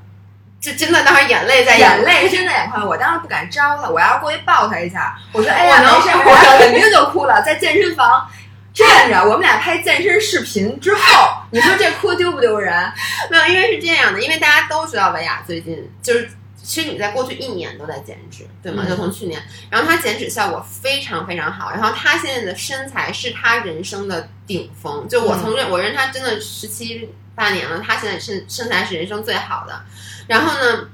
[0.63, 8.31] 这真的当时眼泪在眼泪真的眼眶，我当时不敢招他，我要过去抱他一下，我说：“哎呀，没事儿， 我肯定就哭了，在健身房。
[8.73, 12.91] ”站着，我们俩拍健身视频之后，你说这哭丢不丢人？
[13.29, 16.31] 没有，因为是这样的，因为大家都知道薇娅最近就是。
[16.65, 18.85] 其实你在过去一年都在减脂，对吗？
[18.87, 25.09] 嗯就从去年，然后她减脂效果非常非常好，然后她现在的身材是她人生的顶峰。
[25.09, 29.83] 就我从认、我认识她真的十七八年了，她现在身身材是人生最好的。
[30.27, 30.89] 然后呢，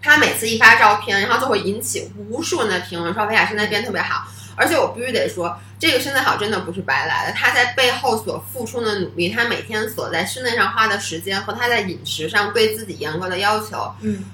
[0.00, 4.26] 他每次一发照片，然后就会引起无数人的评论，说薇娅身材变特别好。
[4.58, 14.24] 而且我必须得说，这个身材好真的不是白来的，她在背后所付出的努力，她每天所在训练上花的时间和她在饮食上对自己严格的要求，嗯，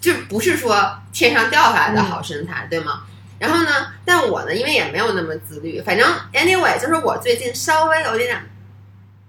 [0.00, 3.02] 就不是说天上掉下来的好身材，对吗？
[3.38, 8.50] 然后呢，但我呢，因为也没有那么自律，反正 anyway，就是我最近稍微有点点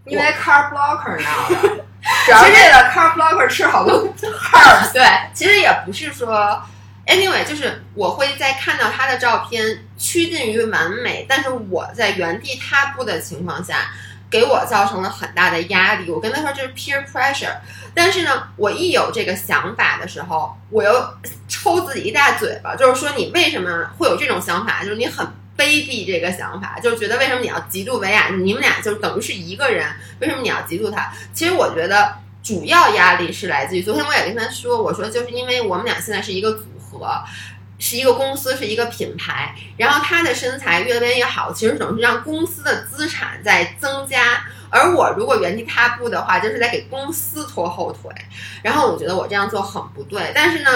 [0.06, 1.86] 因为 carb blocker 闹的，
[2.26, 4.92] 主要是为了 carb blocker 吃好多 carbs。
[4.94, 5.04] 对，
[5.34, 6.62] 其实也不是说
[7.08, 13.90] ，anyway，就是我会在看到他的照片趋近于完美，但是我在原地踏步的情况下，
[14.30, 16.10] 给我造成了很大的压力。
[16.12, 17.56] 我跟他说这是 peer pressure，
[17.94, 21.14] 但是呢，我一有这个想法的时候，我又
[21.48, 24.84] 抽自己一大嘴巴，就是说你为什么会有这种想法？
[24.84, 25.28] 就是你很。
[25.62, 28.30] 卑鄙这个想法，就是觉得为什么你要嫉妒维亚？
[28.30, 29.86] 你们俩就等于是一个人，
[30.20, 31.14] 为什么你要嫉妒他？
[31.32, 37.24] 其实我觉得主要压力是来自于昨天我也跟他说，我说就是因为我们俩现在是一个组合，
[37.78, 44.44] 是一个公司，是一个品牌，然后他的身材越变越好，其实等于是让公司的资产在增加。
[44.70, 48.10] 而我如果原地踏步的话，就是在给公司拖后腿。
[48.64, 50.70] 然后我觉得我这样做很不对，但是呢，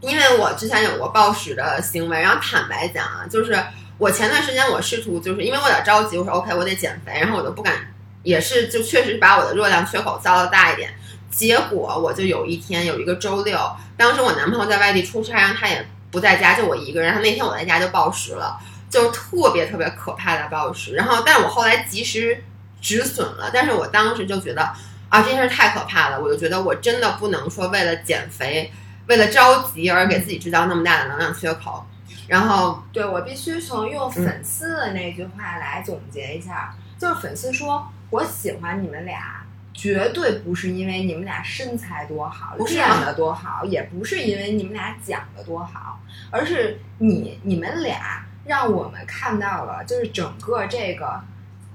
[0.00, 3.58] 因为我之前有过暴食的行为，然后坦白讲啊，就是
[3.98, 7.74] 我前段时间我试图就是因为我有点着急，我说 OK 我得减肥，然后我就不敢，
[8.22, 10.94] 也是就确实把我的热量缺口造的大一点。
[11.30, 13.58] 结果我就有一天有一个周六，
[13.96, 17.08] 当时我男朋友在外地出差，然后他也不在家，就我一个人。
[17.08, 20.94] 然后那天我在家就暴食了，就特别特别可怕的暴食。
[20.94, 22.42] 然后，但我后来及时
[22.80, 24.62] 止损了，但是我当时就觉得
[25.08, 28.72] 啊，这件事太可怕了，我就觉得我真的不能说为了减肥，
[29.08, 31.86] 为了着急而给自己制造那么大的能量缺口。
[32.28, 39.42] 然后，对我必须从用粉丝的那句话来总结一下，就是粉丝说我喜欢你们俩。
[39.78, 46.00] 绝对不是因为你们俩身材多好，练的多好，也不是因为你们俩讲的多好，
[46.30, 51.20] 而是你你们俩让我们看到了，就是整个这个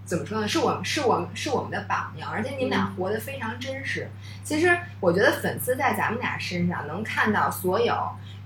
[0.04, 0.48] 怎么说呢？
[0.48, 4.10] 是我们是我们是我们的榜样，而且你们俩活得非常真实。
[4.44, 7.96] 其实我觉得粉丝在咱们俩身上能看到所有。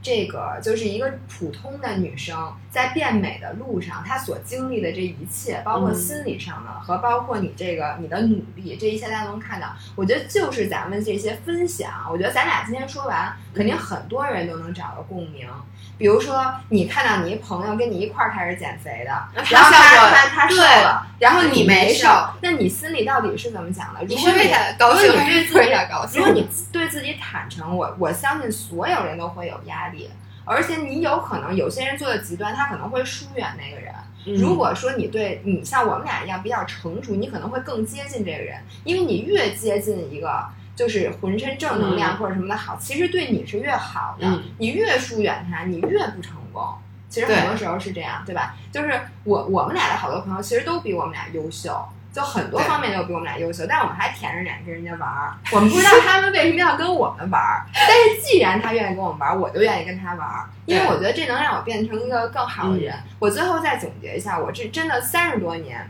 [0.06, 9.76] 这个就是一个普通的女生在变美的路上，她所经历的这一切，包括心理上的和包括你这个你的努力，这一切大家都能看到。
[9.96, 15.48] 我觉得就是咱们这些分享，我觉得咱俩今天说完，肯定很多人都能找到共鸣。
[15.98, 19.12] 比如说，你看到你一朋友跟你一块儿开始减肥的，
[19.50, 22.10] 然后他他他瘦了，然后你没瘦，
[22.42, 24.02] 那你心里到底是怎么想的？
[24.06, 26.20] 你是为他高兴，对自己高兴。
[26.20, 29.95] 如果你对自己坦诚，我我相信所有人都会有压力，
[30.44, 33.94] 而且你有可能有些人做的极端，他可能会疏远那个人。
[34.38, 40.46] 如果说你对你像我们俩一样比较成熟，你可能会更接近这个人，因为你越接近一个。
[40.76, 44.42] 就是浑身正能量或者什么的好，其实对你是越好的。
[44.58, 46.62] 你越疏远他，你越不成功。
[47.08, 48.58] 其实很多时候是这样，对吧？
[48.74, 51.82] 就是我我们俩的好多朋友，其实都比我们俩优秀，
[52.16, 53.66] 就很多方面都比我们俩优秀。
[53.68, 57.66] 但我们还舔着脸跟人家玩儿，我们不知道他们为什么要跟我们玩儿。
[57.76, 62.96] 但是既然他愿意跟我们玩儿，我就愿意跟他玩儿，因为我觉得这能让我变成一个更好的人。
[63.20, 65.86] 我最后再总结一下，我这真的三十多年。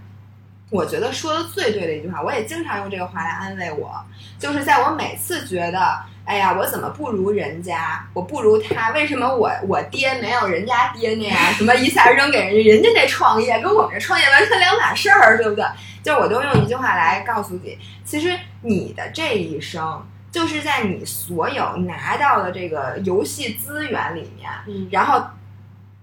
[0.71, 4.03] 我觉得说的最对的一句话，我也经常用这个话来安慰我，
[4.39, 5.95] 就是在我每次觉得，
[6.25, 15.63] 哎呀，我怎么不如人家，我不如他，为什么我我爹没有人家爹那样，什么一下扔给人家，人家那创业跟我们这创业完全两码事儿，对不对？
[16.05, 25.25] 就我都用一句话来告诉你，其实你的这一生，就是在你所有拿到的这个游戏资源里面，然后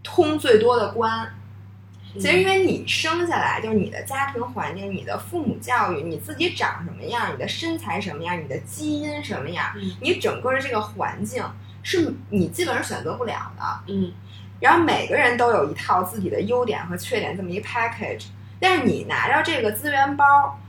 [0.03, 1.33] 通最多的关。
[2.15, 11.45] 其实，因为你生下来就是你的家庭环境、你的父母教育、你自己长什么样、你的身材什么样、你的基因什么样，你整个的这个环境
[11.85, 13.63] 是你基本上选择不了的。
[13.87, 14.13] 嗯，
[14.59, 18.25] 然后每个人都有一套自己的优点和缺点，这么一 package。
[18.63, 20.25] 但是你拿着这个资源包。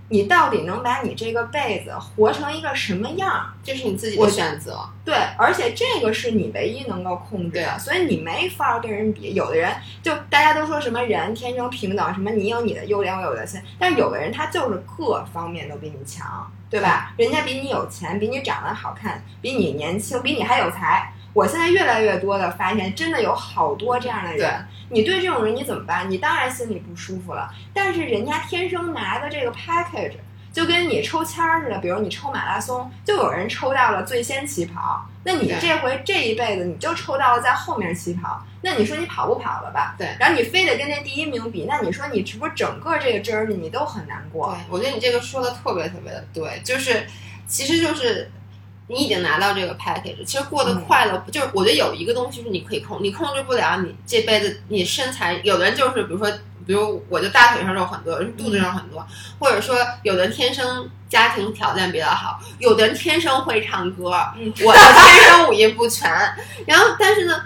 [0.09, 3.51] 你到底能把你这个辈子活成一个什么样？
[3.63, 4.87] 这是你自己的选择。
[5.03, 9.33] 对，而且这个是你唯一能够控制的，所以你没法跟人比。
[9.33, 9.73] 有的人
[10.03, 17.11] 就大家都说什么人天生平等，什么你有你的优点，我有的钱，但有的人他就是各方面都比你强，对吧？
[17.17, 21.11] 人家比你有钱，比你长得好看，比你年轻，比你还有才。
[21.33, 24.65] 我现在越来越多的发现，真的有好多这样的人。
[24.89, 26.09] 你对这种人你怎么办？
[26.09, 27.49] 你当然心里不舒服了。
[27.73, 30.13] 但是人家天生拿的这个 package，
[30.53, 31.79] 就跟你抽签儿似的。
[31.79, 35.03] 比如你抽马拉松，就有人抽到了最先起跑。
[35.23, 38.45] 那你这回这一辈子你就抽到了在后面起跑。
[38.61, 39.95] 那你说你跑不跑了吧？
[39.97, 40.07] 对。
[40.19, 44.51] 然后你非得跟那第一名比，那你说你是不是整个这个 journey 你都很难过？
[44.53, 47.07] 对，我觉得你这个说的特别特别的对，就是，
[47.47, 48.29] 其实就是。
[48.87, 56.29] 你已经拿到这个 package，其实过得快乐，就是我觉得有一个东西是你可以控，你控制不了你这辈子你身材，有的人就是比如说，
[56.67, 59.07] 比如我就大腿上肉很多，有人肚子上很多，
[59.39, 66.11] 或者说有的人天生家庭条件比较好，有的人天生会唱歌，我天生五音不全。
[66.67, 67.41] 然后但是呢，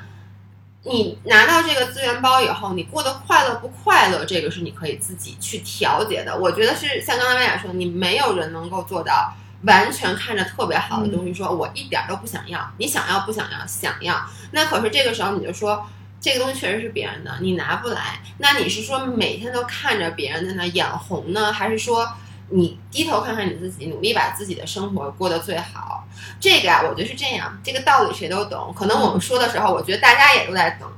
[0.85, 6.35] 你拿到这个资源包以后，你过得快乐不快乐，这个是你可以自己去调节的。
[6.35, 9.31] 我觉得是像刚才薇娅说，你没有人能够做到。
[9.63, 12.71] 完全看着特别好的东西，说我一点都不想要。
[12.77, 13.65] 你想要不想要？
[13.65, 14.19] 想要。
[14.51, 15.87] 那可是这个时候你就说，
[16.21, 18.19] 这个东西确实是别人的，你拿不来。
[18.37, 22.07] 那你是说每天都看着别人在那眼红呢，还是说
[22.49, 26.07] 你低头看看你自己，努力把自己的生活过得最好？
[26.39, 27.59] 这个啊，我觉得是这样。
[27.63, 28.73] 这个道理谁都懂。
[28.77, 30.89] 可能我们说的时候，我觉得大家也都在等。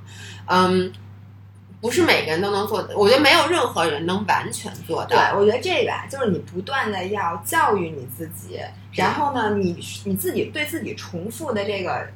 [0.47, 0.91] 嗯。
[1.81, 5.09] 不是每个人都能做的，我觉得没有任何人能完全做到。
[5.09, 8.59] 对，我觉得这个就是你不断的要教育你自己，
[8.93, 12.07] 然后呢，你你自己对自己重复的这个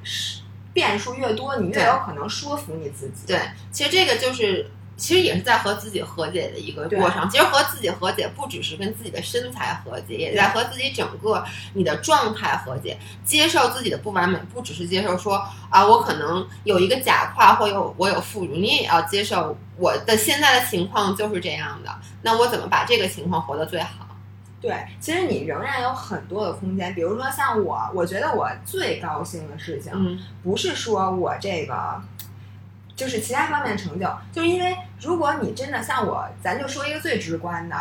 [0.73, 3.25] 变数越多，你越有可能说服你自己。
[3.27, 3.39] 对，
[3.71, 4.69] 其实这个就是。
[4.95, 7.27] 其实也是在和自己和解的一个过程。
[7.29, 12.97] 其实和自己和解不只是跟自己的身材和解，也在和自己整个你的状态和解。
[13.25, 21.89] 接受自己的不完美，不只是接受说啊，我可能有一个假胯或有我有副乳，你也要接受我的现在的情况就是这样的。
[22.21, 24.07] 那我怎么把这个情况活得最好？
[24.61, 26.93] 对，其实你仍然有很多的空间。
[26.95, 29.91] 比如说像我，我觉得我最高兴的事情，
[30.43, 32.01] 不是说我这个。
[32.95, 37.75] 就是其他方面成就，就是因为如果你真的像我，咱就说一个最直观的，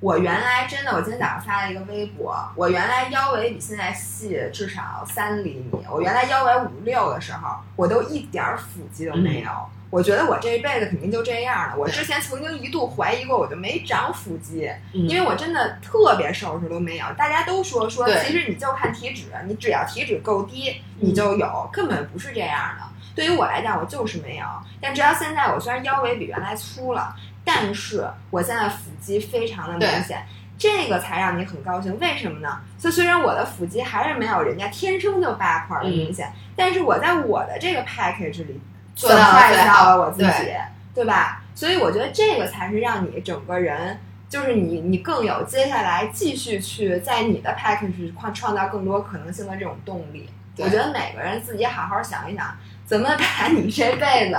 [0.00, 9.50] 我原来真的，我今天早上发了一个微博，我原来腰围比现在细至少三厘米，我原来腰围五六的时候，我都一点腹肌都没有，
[9.90, 11.76] 我觉得我这一辈子肯定就这样了。
[11.76, 17.06] 我之前曾经一度怀疑过，我就没长腹肌，因为我真的特别瘦时都没有。
[17.16, 22.89] 大家都说说，其实你就看体脂，你只要体脂够低，你就有，根本不是这样的。
[23.14, 24.46] 对于我来讲，我就是没有。
[24.80, 30.24] 但直到现在，我虽然腰围比原来粗了，但是我现在腹肌非常的明显，
[30.58, 31.98] 这个才让你很高兴。
[31.98, 32.60] 为什么呢？
[32.78, 38.60] 就虽然我的腹肌还是没有人家天生就八块的明显，但是我在我的这个 package 里
[38.94, 40.52] 做到了我自己，
[40.94, 41.42] 对吧？
[41.54, 43.98] 所以我觉得这个才是让你整个人。
[44.30, 50.30] 就是你，你更有接下来继续去在你的 package 创创造更多可能性的这种动力。
[50.58, 52.56] 我觉得每个人自己好好想一想，
[52.90, 54.36] 怎么把你这辈子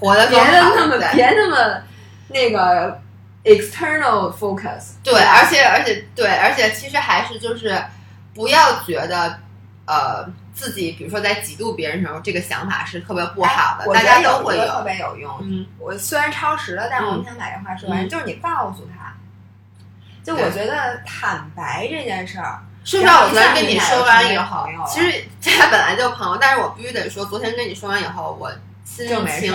[0.00, 1.80] 活得别的那么别那么
[2.26, 3.00] 那个
[3.44, 4.94] external focus。
[5.04, 7.80] 对，而且而且对，而且其实还是就是
[8.34, 9.38] 不要觉得
[9.86, 13.86] 呃自己，比如说在嫉妒别人的时候，这个想法是特别不好的。
[13.94, 15.38] 大家都会有特别有用。
[15.42, 19.14] 嗯，我虽然超时了，但是我们先把这话说完，就是你告诉他。
[20.24, 28.52] 就我觉得坦白这件事儿，说实话，我昨天跟你说完以后，其实 咱俩本来就朋友，但是我必须得说，昨天跟你说完以后，我
[28.84, 29.08] 心
[29.40, 29.54] 情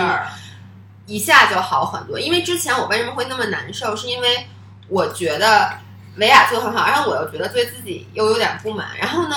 [1.06, 2.18] 一下就好很多。
[2.18, 4.46] 因为之前我为什么会那么难受，是因为
[4.88, 5.70] 我觉得
[6.16, 9.36] 维亚做的很好，然后我又觉得对自己又有点不满，然后呢，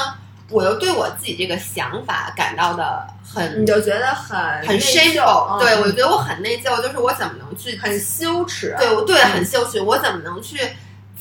[0.50, 4.36] 我又对我自己这个想法感到的很，你就觉得很
[4.68, 10.58] 很 shame，对我觉得我很内疚，就是我怎么能去很羞耻，对，对，很羞耻，我怎么能去。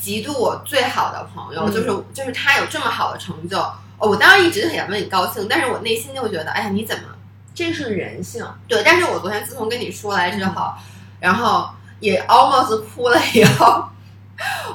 [0.03, 7.03] 嫉妒我最好的朋友，就是就是他有这么好的成就，哦，我当然一直很想为你高兴，但是我内心就觉得，哎呀，你怎么？
[7.55, 8.45] 这是人性。
[8.67, 10.73] 对，但是我昨天自从跟你说来之后，
[11.21, 11.69] 然后
[12.01, 13.85] 也 almost 哭了以后，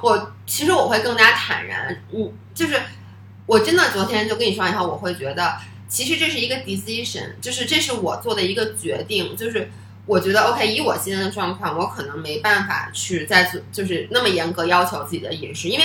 [0.00, 2.80] 我其实我会更加坦然，嗯，就是
[3.44, 5.56] 我真的昨天就跟你说完以后，我会觉得，
[5.88, 9.70] 其实这是一个 decision，就是这是我做的一个决定，就是。
[10.08, 15.84] 我觉得 OK，以我现在的状况，我可能没办法去再做，就是那么严格要求自己的饮食，因为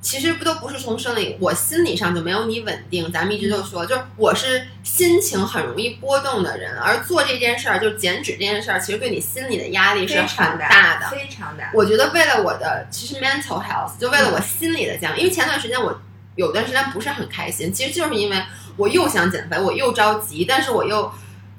[0.00, 3.12] 其实不都不是从生理，我心理上就没有你稳定。
[3.12, 11.70] 咱们一直就说，就是我是心情很容易波动的人，而做这件事儿，就减脂这件事儿，其实对你心理的压力是很大的，非常大。
[11.72, 15.96] 我觉得为了我的其实 mental health，就为了我心理的健康，因为前段时间我
[16.34, 18.42] 有段时间不是很开心，其实就是因为
[18.76, 21.12] 我又想减肥，我又着急，但是我又。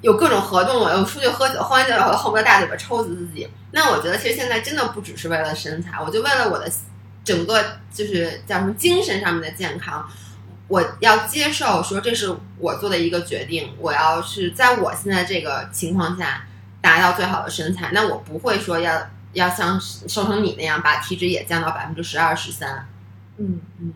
[0.04, 3.48] 有各种活动，我又出去喝酒，喝完酒以后恨不得大嘴巴抽死自己。
[3.72, 6.70] 那我觉得其实现在真的不只是为了身材，我就为了我的
[7.24, 10.06] 整个就是叫什么精神上面的健康，
[10.68, 13.74] 我要接受说这是我做的一个决定。
[13.80, 16.46] 我要是在我现在这个情况下
[16.82, 22.86] 达到最好的身材，那我不会说要要像瘦成你那样把体脂也降到百分之十二十三。
[23.38, 23.94] 嗯嗯。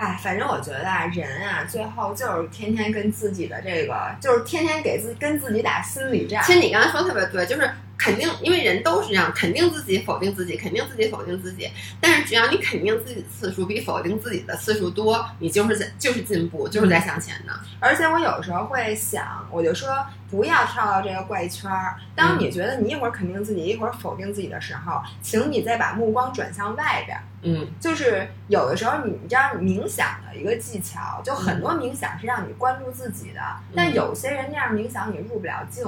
[0.00, 6.42] 哎，反正我觉得啊，人啊，最后就是天天跟自己的这个，就是天天给自跟自己打心理战。
[6.42, 7.70] 其实你刚才说特别对，就是
[8.00, 11.70] 肯定，因为人都是这样，肯定自己，否定自己，肯定自己，否定自己。
[12.00, 17.52] 但是只要你肯定自己的次数比否定自己的次数多，你就是在就是进步，就是在向前的。
[17.78, 19.94] 而且我有时候会想，我就说
[20.30, 21.96] 不要跳到这个怪圈儿。
[22.16, 27.18] 当你觉得你一会儿肯定自己，一会儿否定自己的时候，请你再把目光转向外边。
[27.42, 33.40] 嗯，就是有的时候，你知道冥想的一个技巧，就很多冥想是让你关注自己的，
[33.76, 35.86] 但有些人那样冥想你入不了境，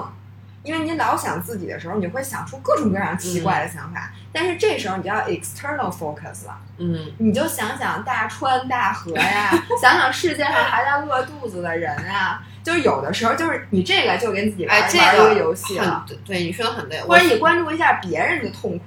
[0.62, 4.12] 因为你老想自己的时候，你会想出各种各样奇怪的想法。
[4.32, 9.50] 但是这时候你就要 external focus 了，嗯，你就想想大川大河呀，
[9.80, 18.84] 想想世界上还在饿肚子的人啊，就是有的时候就是你这个就跟自己玩玩一个游戏了，对，你说的很对，或者你关注一下别人的痛苦。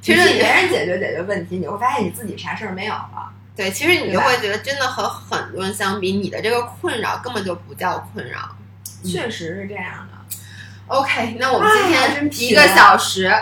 [0.00, 3.32] 其实别人解决解决问题，你会发现你自己啥事儿没有了。
[3.56, 8.54] 对，其实你就会觉得真的和很多人相比，你的这个困扰根本就不叫困扰。
[9.02, 10.13] 确实是这样的。
[10.86, 13.32] OK，那我们今天一个小时。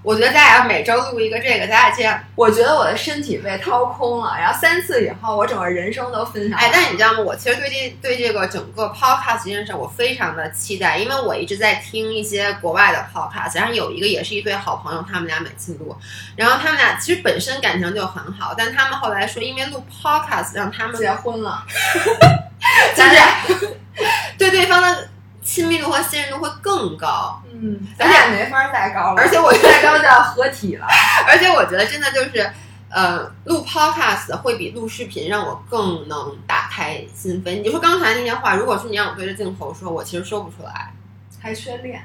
[0.00, 4.36] 我觉得咱俩要每周录一个这个，咱俩这样，我觉得我的身体被掏空了。
[4.38, 6.56] 然后三次以后，我整个人生都分享。
[6.58, 7.20] 哎，但你知道吗？
[7.20, 15.94] 我其实对这对这个整个 podcast 这件事，我非常的期待，因为我一直在听一些国外的 podcast，然后有一个也是一对好朋友，他们俩每次录，
[16.36, 21.66] 然后他们俩其实本身感情就很好，但他们后来说，因为录 podcast 让他们结婚了，
[22.96, 23.68] 就是
[24.38, 25.08] 对对方的。
[25.48, 30.86] 亲密度和信任度会更高，嗯，咱俩没法再高了，而且我再高就要合体了，
[31.26, 32.52] 而且我觉得真的就是，
[32.90, 37.62] 呃，录 podcast 会比录视频让我更能打开心扉。
[37.62, 40.92] 你说刚才那些话，如果是你让我对着镜头说，我其实说不出来，
[41.40, 42.04] 还缺练，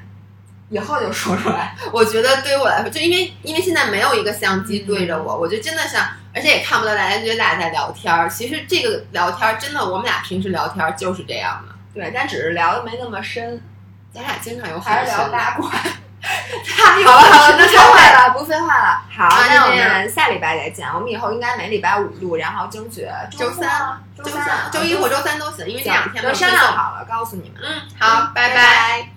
[0.69, 1.75] 以后就说出来。
[1.91, 8.29] 我觉得对于我来说，就因为因为现在没有一个相机对着我，我就真的想，而且也看不到大家，觉得大家在聊天儿。
[8.29, 11.72] 其实这个聊天儿真的，我们俩平时聊天儿就是这样的。
[11.93, 13.61] 对，但只是聊的没那么深，
[14.13, 15.69] 咱俩经常有还是聊八卦。
[16.23, 19.01] 好了好了，不废话了，不废话了。
[19.13, 20.87] 好，那我们下礼拜再见。
[20.87, 27.61] 我们以后应该每礼拜五录，然后争取周三、周三、周一或周三都行，因为这两天都商量好了，告诉你们。
[27.61, 29.12] 嗯，好，拜拜。